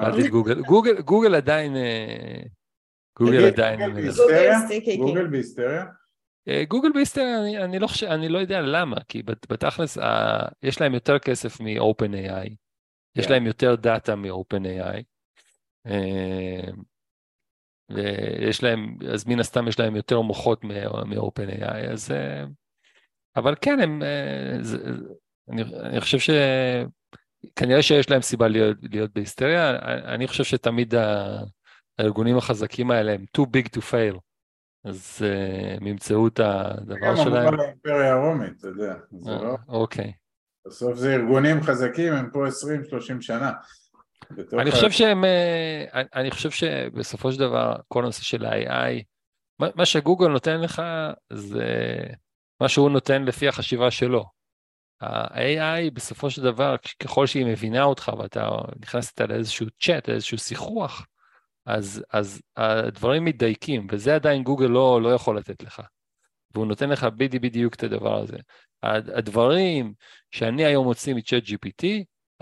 [0.00, 2.42] שאלתי את גוגל, גוגל, גוגל עדיין, אה,
[3.18, 3.94] גוגל עדיין, גוגל.
[4.02, 4.52] בהיסטריה?
[4.54, 5.02] גוגל sticky, כן.
[5.02, 5.84] גוגל בהיסטריה?
[6.48, 10.48] אה, גוגל בהיסטריה, אני, אני, לא חושב, אני לא יודע למה, כי בת- בתכלס ה-
[10.62, 12.48] יש להם יותר כסף מ-OpenAI,
[13.16, 13.32] יש כן.
[13.32, 15.02] להם יותר data מ-OpenAI,
[15.86, 16.70] אה,
[17.94, 22.10] ויש להם, אז מן הסתם יש להם יותר מוחות מ-OpenAI, אז...
[22.10, 22.44] אה,
[23.36, 24.02] אבל כן, הם...
[24.02, 24.76] אה, זה,
[25.50, 26.30] אני, אני חושב ש...
[27.56, 31.42] כנראה שיש להם סיבה להיות, להיות בהיסטריה, אני אני חושב שתמיד ה-
[31.98, 34.18] הארגונים החזקים האלה הם too big to fail,
[34.84, 37.46] אז אה, הם ימצאו את הדבר גם שלהם.
[37.46, 38.94] אמרו על האימפריה הרומית, אתה יודע.
[39.10, 39.56] זה לא...
[39.68, 40.12] אוקיי.
[40.66, 42.50] בסוף זה ארגונים חזקים, הם פה 20-30
[43.20, 43.52] שנה.
[44.60, 49.02] אני חושב שהם, אה, אני- חושב שבסופו של דבר כל הנושא של ה-AI,
[49.58, 50.82] מה- שגוגל נותן לך
[51.32, 51.66] זה
[52.60, 54.24] מה שהוא נותן לפי החשיבה שלו.
[55.00, 58.48] ה-AI בסופו של דבר, ככל שהיא מבינה אותך ואתה
[58.80, 61.06] נכנס איתה לאיזשהו צ'אט, לאיזשהו שיחוח,
[61.66, 65.82] אז, אז הדברים מתדייקים, וזה עדיין גוגל לא, לא יכול לתת לך.
[66.54, 68.36] והוא נותן לך בדיוק בדיוק את הדבר הזה.
[68.82, 69.92] הד- הדברים
[70.30, 71.86] שאני היום מוציא מצ'אט GPT,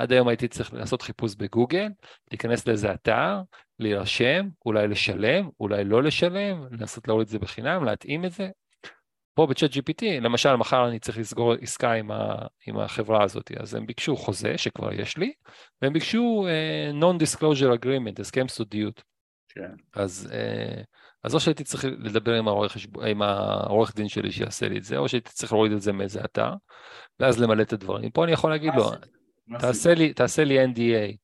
[0.00, 1.88] עד היום הייתי צריך לעשות חיפוש בגוגל,
[2.30, 3.40] להיכנס לאיזה אתר,
[3.78, 8.48] להירשם, אולי לשלם, אולי לא לשלם, לנסות להוריד את זה בחינם, להתאים את זה.
[9.34, 12.34] פה ב Chat GPT, למשל, מחר אני צריך לסגור עסקה עם, ה,
[12.66, 15.32] עם החברה הזאת, אז הם ביקשו חוזה, שכבר יש לי,
[15.82, 19.02] והם ביקשו uh, non-disclosure agreement, הסכם סודיות.
[19.48, 19.70] כן.
[19.94, 20.84] אז, uh,
[21.24, 22.76] אז או שהייתי צריך לדבר עם העורך,
[23.06, 26.24] עם העורך דין שלי שיעשה לי את זה, או שהייתי צריך להוריד את זה מאיזה
[26.24, 26.52] אתר,
[27.20, 28.10] ואז למלא את הדברים.
[28.10, 28.96] פה אני יכול להגיד לו, מה
[29.58, 31.16] תעשה לי, תעשה לי NDA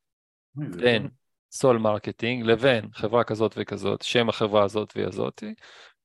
[0.54, 1.10] בין טוב.
[1.52, 5.42] סול מרקטינג לבין חברה כזאת וכזאת, שם החברה הזאת והזאת,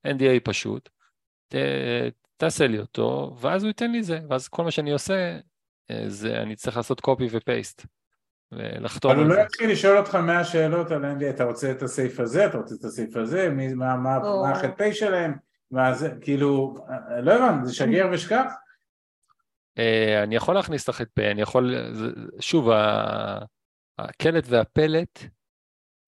[0.06, 0.88] NDA פשוט,
[1.48, 1.54] ת,
[2.36, 5.38] תעשה לי אותו, ואז הוא ייתן לי זה, ואז כל מה שאני עושה,
[5.90, 7.86] אה, זה אני צריך לעשות copy ו-paste,
[8.52, 9.40] ולחתום אבל הוא לא.
[9.40, 12.84] יתחיל לשאול אותך 100 שאלות על NDA, אתה רוצה את הסעיף הזה, אתה רוצה את
[12.84, 14.16] הסעיף הזה, מה-
[14.46, 15.34] ה-ח"פ שלהם,
[15.70, 16.74] מה זה, כאילו,
[17.22, 18.52] לא הבנתי, זה שגר ושכח?
[19.78, 21.74] אה, אני יכול להכניס את הח"פ, אני יכול,
[22.40, 22.68] שוב,
[23.98, 25.18] הקלט והפלט,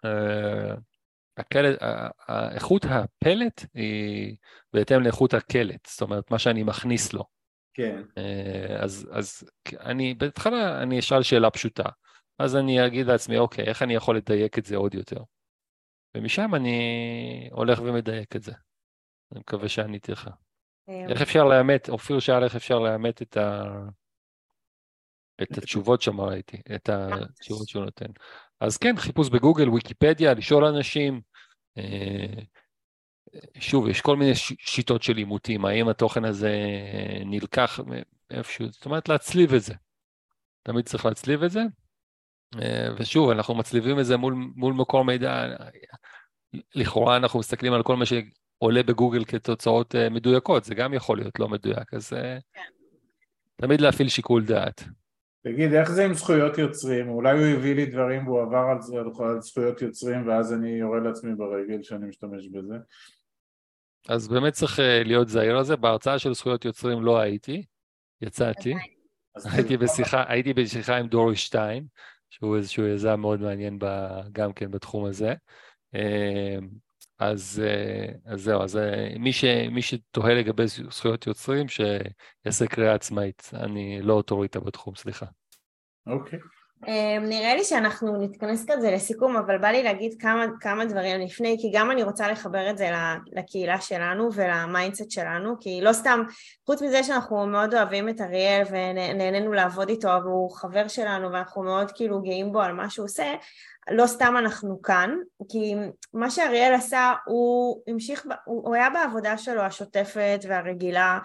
[0.05, 0.75] אה,
[1.37, 1.79] הקלט,
[2.55, 4.37] איכות הפלט היא
[4.73, 7.25] בהתאם לאיכות הקלט, זאת אומרת, מה שאני מכניס לו.
[7.75, 8.03] כן.
[8.19, 9.43] אה, אז, אז
[9.81, 11.89] אני, בהתחלה אני אשאל שאלה פשוטה,
[12.39, 15.23] אז אני אגיד לעצמי, אוקיי, איך אני יכול לדייק את זה עוד יותר?
[16.17, 18.53] ומשם אני הולך ומדייק את זה.
[19.33, 20.31] אני מקווה שעניתי לך.
[20.89, 23.63] אה, איך אפשר לאמת, אופיר שאל איך אפשר לאמת את, ה...
[25.43, 28.07] את התשובות שם ראיתי, את התשובות שהוא נותן.
[28.61, 31.21] אז כן, חיפוש בגוגל, ויקיפדיה, לשאול אנשים.
[31.79, 32.43] אה,
[33.59, 36.53] שוב, יש כל מיני ש- שיטות של עימותים, האם התוכן הזה
[37.27, 37.81] נלקח
[38.31, 39.75] מאיפשהו, זאת אומרת להצליב את זה.
[40.63, 41.61] תמיד צריך להצליב את זה.
[42.63, 45.47] אה, ושוב, אנחנו מצליבים את זה מול, מול מקור מידע.
[46.75, 48.07] לכאורה אנחנו מסתכלים על כל מה
[48.65, 52.39] שעולה בגוגל כתוצאות אה, מדויקות, זה גם יכול להיות לא מדויק, אז אה,
[53.57, 54.85] תמיד להפעיל שיקול דעת.
[55.45, 57.09] תגיד, איך זה עם זכויות יוצרים?
[57.09, 61.01] אולי הוא הביא לי דברים והוא עבר על זה- על זכויות יוצרים ואז אני יורה
[61.01, 62.75] לעצמי ברגל שאני משתמש בזה.
[64.09, 67.65] אז באמת צריך אה, להיות זהיר על זה, בהרצאה של זכויות יוצרים לא הייתי,
[68.21, 68.75] יצאתי,
[69.45, 71.85] הייתי בשיחה, הייתי בשיחה עם דורי שטיין,
[72.31, 73.87] שהוא איזשהו יזם מאוד מעניין ב,
[74.33, 75.35] גם כן בתחום הזה.
[77.19, 82.95] אז, אה, אז זהו, אז אה, מי, ש, מי שתוהה לגבי זכויות יוצרים, שיעשה קריאה
[82.95, 85.27] עצמאית, אני לא אוטוריטה בתחום, סליחה.
[86.07, 86.39] אוקיי.
[86.39, 86.54] אה,
[87.21, 91.71] נראה לי שאנחנו נתכנס כזה לסיכום, אבל בא לי להגיד כמה, כמה דברים לפני, כי
[91.75, 92.91] גם אני רוצה לחבר את זה
[93.33, 96.23] לקהילה שלנו ול mindset שלנו, כי לא סתם,
[96.67, 101.91] חוץ מזה שאנחנו מאוד אוהבים את אריאל ונהנינו לעבוד איתו, והוא חבר שלנו ואנחנו מאוד
[101.95, 103.35] כאילו גאים בו על מה שהוא עושה,
[103.91, 105.17] לא סתם אנחנו כאן,
[105.49, 105.75] כי
[106.15, 111.19] מה שאריאל עשה, הוא המשיך, הוא היה בעבודה שלו השוטפת והרגילה,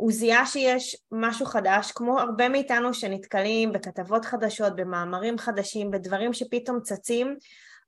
[0.00, 6.80] הוא זיהה שיש משהו חדש, כמו הרבה מאיתנו שנתקלים בכתבות חדשות, במאמרים חדשים, בדברים שפתאום
[6.80, 7.36] צצים,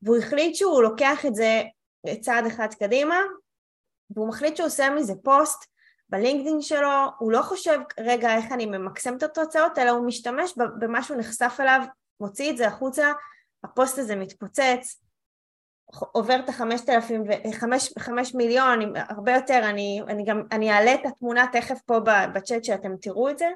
[0.03, 1.63] והוא החליט שהוא לוקח את זה
[2.21, 3.17] צעד אחד קדימה,
[4.11, 5.65] והוא מחליט שהוא עושה מזה פוסט
[6.09, 11.03] בלינקדאין שלו, הוא לא חושב, רגע, איך אני ממקסם את התוצאות, אלא הוא משתמש במה
[11.03, 11.81] שהוא נחשף אליו,
[12.21, 13.13] מוציא את זה החוצה,
[13.65, 15.03] הפוסט הזה מתפוצץ,
[15.95, 17.25] עובר את החמשת אלפים
[17.99, 22.01] חמש מיליון, הרבה יותר, אני, אני גם, אני אעלה את התמונה תכף פה
[22.35, 23.49] בצ'אט שאתם תראו את זה,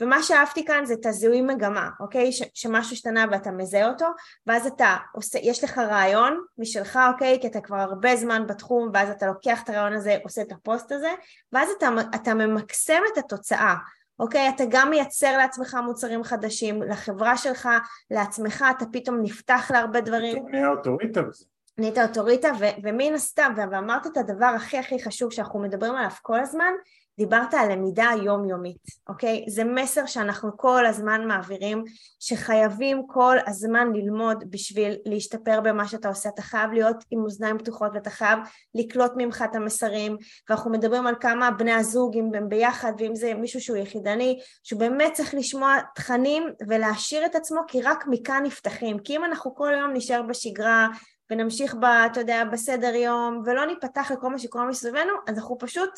[0.00, 2.32] ומה שאהבתי כאן זה את הזיהוי מגמה, אוקיי?
[2.32, 4.06] ש, שמשהו השתנה ואתה מזהה אותו,
[4.46, 7.38] ואז אתה עושה, יש לך רעיון משלך, אוקיי?
[7.40, 10.92] כי אתה כבר הרבה זמן בתחום, ואז אתה לוקח את הרעיון הזה, עושה את הפוסט
[10.92, 11.10] הזה,
[11.52, 13.74] ואז אתה, אתה ממקסם את התוצאה.
[14.18, 14.48] אוקיי?
[14.48, 17.68] אתה גם מייצר לעצמך מוצרים חדשים, לחברה שלך,
[18.10, 20.36] לעצמך, אתה פתאום נפתח להרבה דברים.
[20.36, 21.44] אתה נהיה אוטוריטה בזה.
[21.78, 26.40] נהיית אוטוריטה, ו- ומן הסתם, ואמרת את הדבר הכי הכי חשוב שאנחנו מדברים עליו כל
[26.40, 26.72] הזמן,
[27.18, 29.44] דיברת על למידה יומיומית, אוקיי?
[29.48, 31.84] זה מסר שאנחנו כל הזמן מעבירים,
[32.20, 36.28] שחייבים כל הזמן ללמוד בשביל להשתפר במה שאתה עושה.
[36.28, 38.38] אתה חייב להיות עם אוזניים פתוחות ואתה חייב
[38.74, 40.16] לקלוט ממך את המסרים,
[40.48, 44.80] ואנחנו מדברים על כמה בני הזוג, אם הם ביחד, ואם זה מישהו שהוא יחידני, שהוא
[44.80, 48.98] באמת צריך לשמוע תכנים ולהעשיר את עצמו, כי רק מכאן נפתחים.
[48.98, 50.88] כי אם אנחנו כל היום נשאר בשגרה,
[51.30, 55.90] ונמשיך, ב, אתה יודע, בסדר יום, ולא ניפתח לכל מה שקורה מסביבנו, אז אנחנו פשוט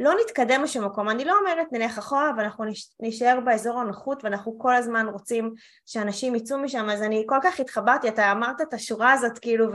[0.00, 1.08] לא נתקדם לשום מקום.
[1.08, 2.64] אני לא אומרת נלך אחורה, אבל אנחנו
[3.00, 5.54] נשאר באזור הנוחות, ואנחנו כל הזמן רוצים
[5.86, 9.66] שאנשים יצאו משם, אז אני כל כך התחברתי, אתה אמרת את השורה הזאת, כאילו,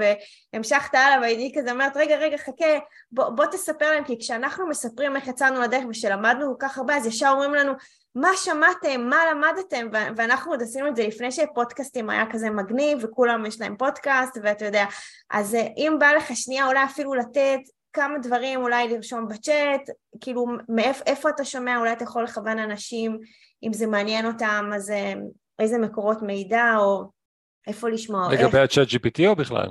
[0.54, 2.80] והמשכת הלאה, והייתי כזה אומרת, רגע, רגע, חכה,
[3.12, 7.06] בוא, בוא תספר להם, כי כשאנחנו מספרים איך יצאנו לדרך ושלמדנו כל כך הרבה, אז
[7.06, 7.74] ישר אומרים לנו,
[8.16, 13.46] מה שמעתם, מה למדתם, ואנחנו עוד עשינו את זה לפני שפודקאסטים היה כזה מגניב וכולם
[13.46, 14.86] יש להם פודקאסט ואתה יודע,
[15.30, 17.60] אז אה, אם בא לך שנייה אולי אפילו לתת
[17.94, 19.90] כמה דברים, אולי לרשום בצ'אט,
[20.22, 23.20] כאילו מאיפה אתה שומע, אולי אתה יכול לכוון אנשים
[23.64, 25.14] אם זה מעניין אותם, אז אה,
[25.60, 27.12] איזה מקורות מידע או
[27.68, 28.34] איפה לשמוע.
[28.34, 29.68] לגבי הצ'אט GPT או בכלל?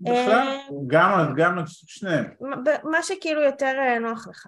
[0.00, 0.56] בכלל,
[0.86, 2.24] גם, גם שניהם.
[2.84, 4.46] מה שכאילו יותר נוח לך.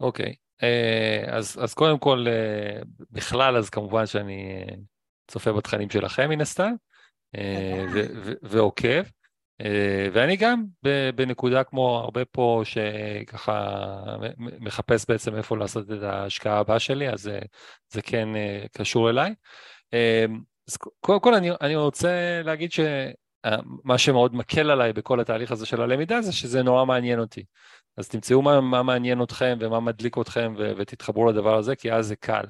[0.00, 0.34] אוקיי.
[0.62, 4.74] אה, אז, אז קודם כל, אה, בכלל, אז כמובן שאני אה,
[5.28, 6.72] צופה בתכנים שלכם מן הסתם,
[8.42, 9.02] ועוקב.
[10.12, 10.64] ואני גם
[11.14, 13.76] בנקודה כמו הרבה פה שככה
[14.38, 17.30] מחפש בעצם איפה לעשות את ההשקעה הבאה שלי, אז
[17.90, 18.28] זה כן
[18.72, 19.34] קשור אליי.
[20.68, 25.82] אז קודם כל אני, אני רוצה להגיד שמה שמאוד מקל עליי בכל התהליך הזה של
[25.82, 27.44] הלמידה זה שזה נורא מעניין אותי.
[27.98, 32.06] אז תמצאו מה, מה מעניין אתכם ומה מדליק אתכם ו- ותתחברו לדבר הזה, כי אז
[32.06, 32.44] זה קל.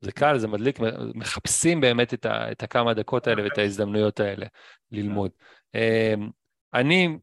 [0.00, 0.78] זה קל, זה מדליק,
[1.14, 4.46] מחפשים באמת את, ה- את הכמה דקות האלה ואת ההזדמנויות האלה
[4.90, 5.30] ללמוד.
[5.74, 6.30] אמ,
[6.74, 7.18] אני,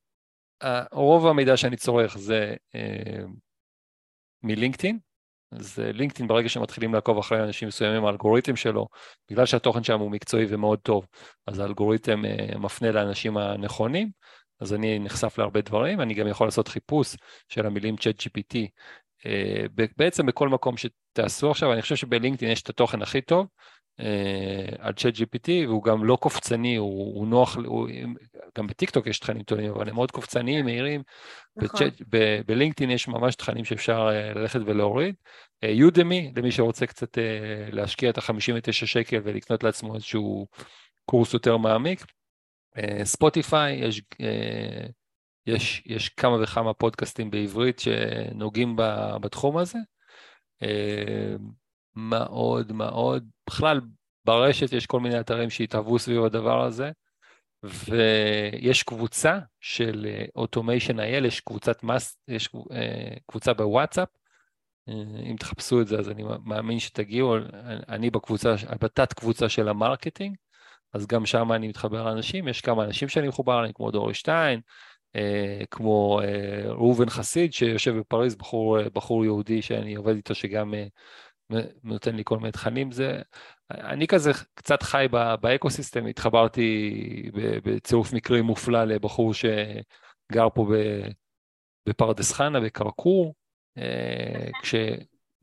[0.92, 3.34] רוב המידע שאני צורך זה אמ,
[4.44, 5.00] מלינקדאין,
[5.52, 8.88] אז לינקדאין ברגע שמתחילים לעקוב אחרי אנשים מסוימים, האלגוריתם שלו,
[9.32, 11.08] בגלל שהתוכן שם הוא מקצועי ומאוד טוב,
[11.48, 14.12] אז האלגוריתם אה, מפנה לאנשים הנכונים,
[14.60, 17.16] אז אני נחשף להרבה דברים, אני גם יכול לעשות חיפוש
[17.50, 18.58] של המילים צ'אט GPT
[19.26, 19.66] אה,
[19.98, 23.48] בעצם בכל מקום שתעשו עכשיו, אני חושב שבלינקדאין יש את התוכן הכי טוב
[24.00, 27.90] אה, על צ'אט GPT והוא גם לא קופצני, הוא, הוא נוח, הוא,
[28.58, 31.04] גם בטיקטוק יש תכנים טובים, אבל הם מאוד קופצניים, מהירים,
[31.58, 31.88] נכון.
[32.46, 35.16] בלינקדאין יש ממש תכנים שאפשר אה, ללכת ולהוריד.
[35.64, 37.18] יודמי, למי שרוצה קצת
[37.72, 40.48] להשקיע את ה-59 שקל ולקנות לעצמו איזשהו
[41.06, 42.06] קורס יותר מעמיק,
[43.04, 44.88] ספוטיפיי, יש, אה,
[45.48, 48.76] יש, יש כמה וכמה פודקאסטים בעברית שנוגעים
[49.22, 49.80] בתחום הזה.
[50.64, 51.36] אה,
[51.96, 53.82] מאוד מאוד, בכלל
[54.26, 56.92] ברשת יש כל מיני אתרים שהתהוו סביב הדבר הזה,
[57.64, 64.10] ויש קבוצה של Automation IL, יש קבוצת מס, יש אה, קבוצה בוואטסאפ,
[65.32, 67.36] אם תחפשו את זה אז אני מאמין שתגיעו,
[67.90, 70.36] אני בקבוצה, בתת קבוצה של המרקטינג,
[70.98, 74.62] אז גם שם אני מתחבר לאנשים, יש כמה אנשים שאני מחובר אליהם, כמו דורי שטיין,
[75.16, 80.74] אה, כמו אה, ראובן חסיד שיושב בפריז, בחור, אה, בחור יהודי שאני עובד איתו שגם
[80.74, 80.88] אה,
[81.84, 83.22] נותן לי כל מיני תכנים, זה,
[83.72, 85.06] אני כזה קצת חי
[85.42, 86.92] באקוסיסטם, התחברתי
[87.64, 90.68] בצירוף מקרים מופלא לבחור שגר פה
[91.90, 93.36] בפרדס חנה, בכרכור,
[93.78, 94.76] אה, כש...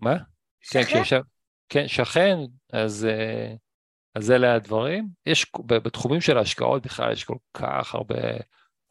[0.01, 0.17] מה?
[0.61, 0.83] שכן.
[0.83, 1.21] כן, כשישב...
[1.69, 2.39] כן, שכן,
[2.73, 3.05] אז...
[3.05, 3.55] אה,
[4.15, 5.09] אז אלה הדברים.
[5.27, 8.15] יש, בתחומים של ההשקעות בכלל יש כל כך הרבה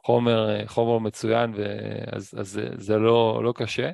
[0.05, 3.91] חומר, חומר מצוין, ואז, אז זה, זה לא, לא קשה.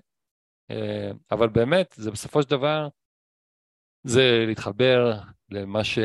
[0.71, 2.87] אה, אבל באמת, זה בסופו של דבר,
[4.03, 5.13] זה להתחבר
[5.51, 5.99] למה ש,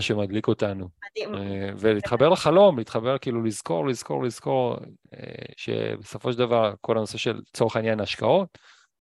[0.00, 0.88] שמדליק אותנו.
[1.18, 4.76] אה, ולהתחבר לחלום, להתחבר, כאילו לזכור, לזכור, לזכור,
[5.14, 8.58] אה, שבסופו של דבר כל הנושא של, לצורך העניין, השקעות,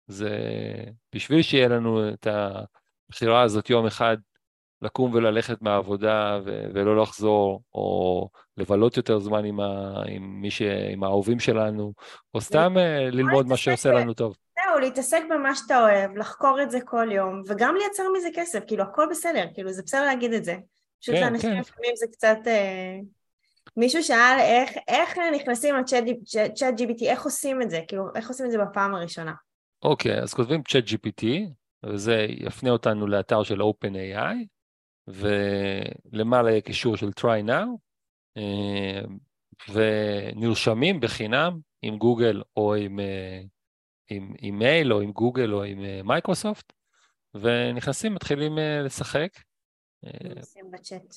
[0.06, 0.38] זה
[1.14, 4.16] בשביל שיהיה לנו את הבחירה הזאת יום אחד
[4.84, 10.62] לקום וללכת מהעבודה ו- ולא לחזור, או לבלות יותר זמן עם, ה- עם מי ש...
[10.92, 11.92] עם האהובים שלנו,
[12.34, 14.36] או סתם אה, ללמוד מה שעושה לנו טוב.
[14.54, 18.82] זהו, להתעסק במה שאתה אוהב, לחקור את זה כל יום, וגם לייצר מזה כסף, כאילו
[18.82, 20.56] הכל בסדר, כאילו זה בסדר להגיד את זה.
[21.00, 21.58] פשוט כן, לאנשים כן.
[21.58, 22.38] לפעמים זה קצת...
[22.46, 22.98] אה...
[23.76, 27.80] מישהו שאל איך, איך נכנסים לצ'אט GPT, איך עושים את זה?
[27.88, 29.32] כאילו, איך עושים את זה בפעם הראשונה?
[29.82, 31.24] אוקיי, אז כותבים צ'אט GPT,
[31.84, 34.46] וזה יפנה אותנו לאתר של OpenAI,
[35.08, 37.78] ולמעלה יהיה קישור של try now,
[38.36, 39.00] אה,
[39.72, 43.40] ונרשמים בחינם עם גוגל או עם, אה,
[44.10, 46.72] עם, עם מייל או עם גוגל או עם אה, מייקרוסופט,
[47.34, 48.52] ונכנסים, מתחילים
[48.84, 49.28] לשחק.
[50.36, 51.14] נשים בצ'אט.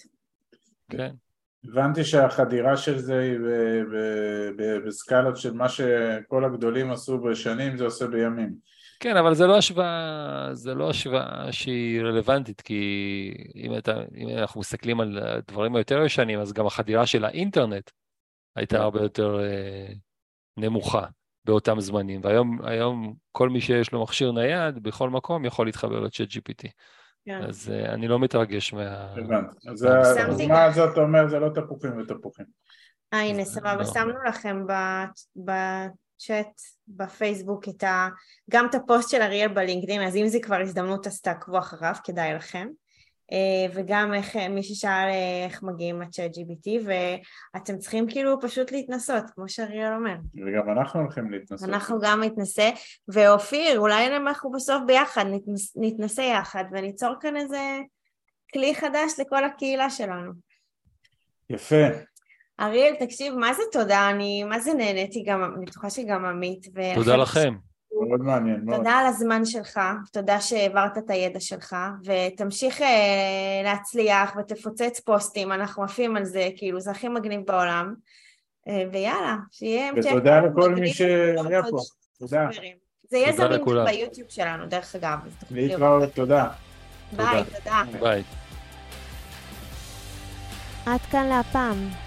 [0.90, 1.16] כן.
[1.64, 7.78] הבנתי שהחדירה של זה היא ב- ב- ב- בסקלות של מה שכל הגדולים עשו בשנים,
[7.78, 8.56] זה עושה בימים.
[9.00, 14.60] כן, אבל זה לא השוואה, זה לא השוואה שהיא רלוונטית, כי אם, אתה, אם אנחנו
[14.60, 17.92] מסתכלים על הדברים היותר ישנים, אז גם החדירה של האינטרנט
[18.56, 19.94] הייתה הרבה יותר אה,
[20.58, 21.06] נמוכה
[21.46, 26.05] באותם זמנים, והיום היום כל מי שיש לו מכשיר נייד בכל מקום יכול להתחבר ל
[26.05, 26.68] Chat GPT.
[27.26, 27.42] כן.
[27.44, 29.12] אז אה, אני לא מתרגש מה...
[29.12, 29.70] הבנתי.
[29.72, 29.88] אז
[30.18, 32.46] שמתי הדוגמה גם- הזאת אומר זה לא תפוחים ותפוחים.
[33.14, 33.44] אה, הנה, לא.
[33.44, 34.66] סבבה, שמנו לכם
[36.18, 38.08] בצ'אט, בפייסבוק, את ה...
[38.50, 42.34] גם את הפוסט של אריאל בלינקדאין, אז אם זה כבר הזדמנות, אז תעקבו אחריו, כדאי
[42.34, 42.68] לכם.
[43.32, 46.70] אה, וגם איך, מי ששאל אה, איך מגיעים ל Chat GPT,
[47.54, 50.16] ואתם צריכים כאילו פשוט להתנסות, כמו שאריאל אומר.
[50.48, 51.70] וגם אנחנו הולכים להתנסות.
[51.70, 52.70] אנחנו גם נתנסה,
[53.08, 57.80] ואופיר, אולי אנחנו בסוף ביחד נתנס, נתנסה יחד וניצור כאן איזה
[58.54, 60.32] כלי חדש לכל הקהילה שלנו.
[61.50, 61.86] יפה.
[62.60, 64.10] אריאל, תקשיב, מה זה תודה?
[64.10, 66.68] אני, מה זה נהניתי גם, אני בטוחה שגם עמית.
[66.96, 67.54] תודה לכם.
[68.10, 68.78] מאוד מעניין מאוד.
[68.78, 69.80] תודה על הזמן שלך,
[70.14, 76.80] תודה שהעברת את הידע שלך, ותמשיך אה, להצליח ותפוצץ פוסטים, אנחנו עפים על זה, כאילו,
[76.80, 77.94] זה הכי מגניב בעולם.
[78.68, 80.10] אה, ויאללה, שיהיה המשך.
[80.12, 81.78] ותודה לכל מי שהיה פה.
[82.20, 82.50] תודה.
[83.10, 83.86] זה יהיה זמין.
[83.86, 85.18] ביוטיוב שלנו, דרך אגב.
[85.52, 86.48] להתראות, תודה.
[87.12, 87.84] ביי, תודה.
[88.00, 88.24] ביי.
[90.86, 92.07] עד כאן להפעם.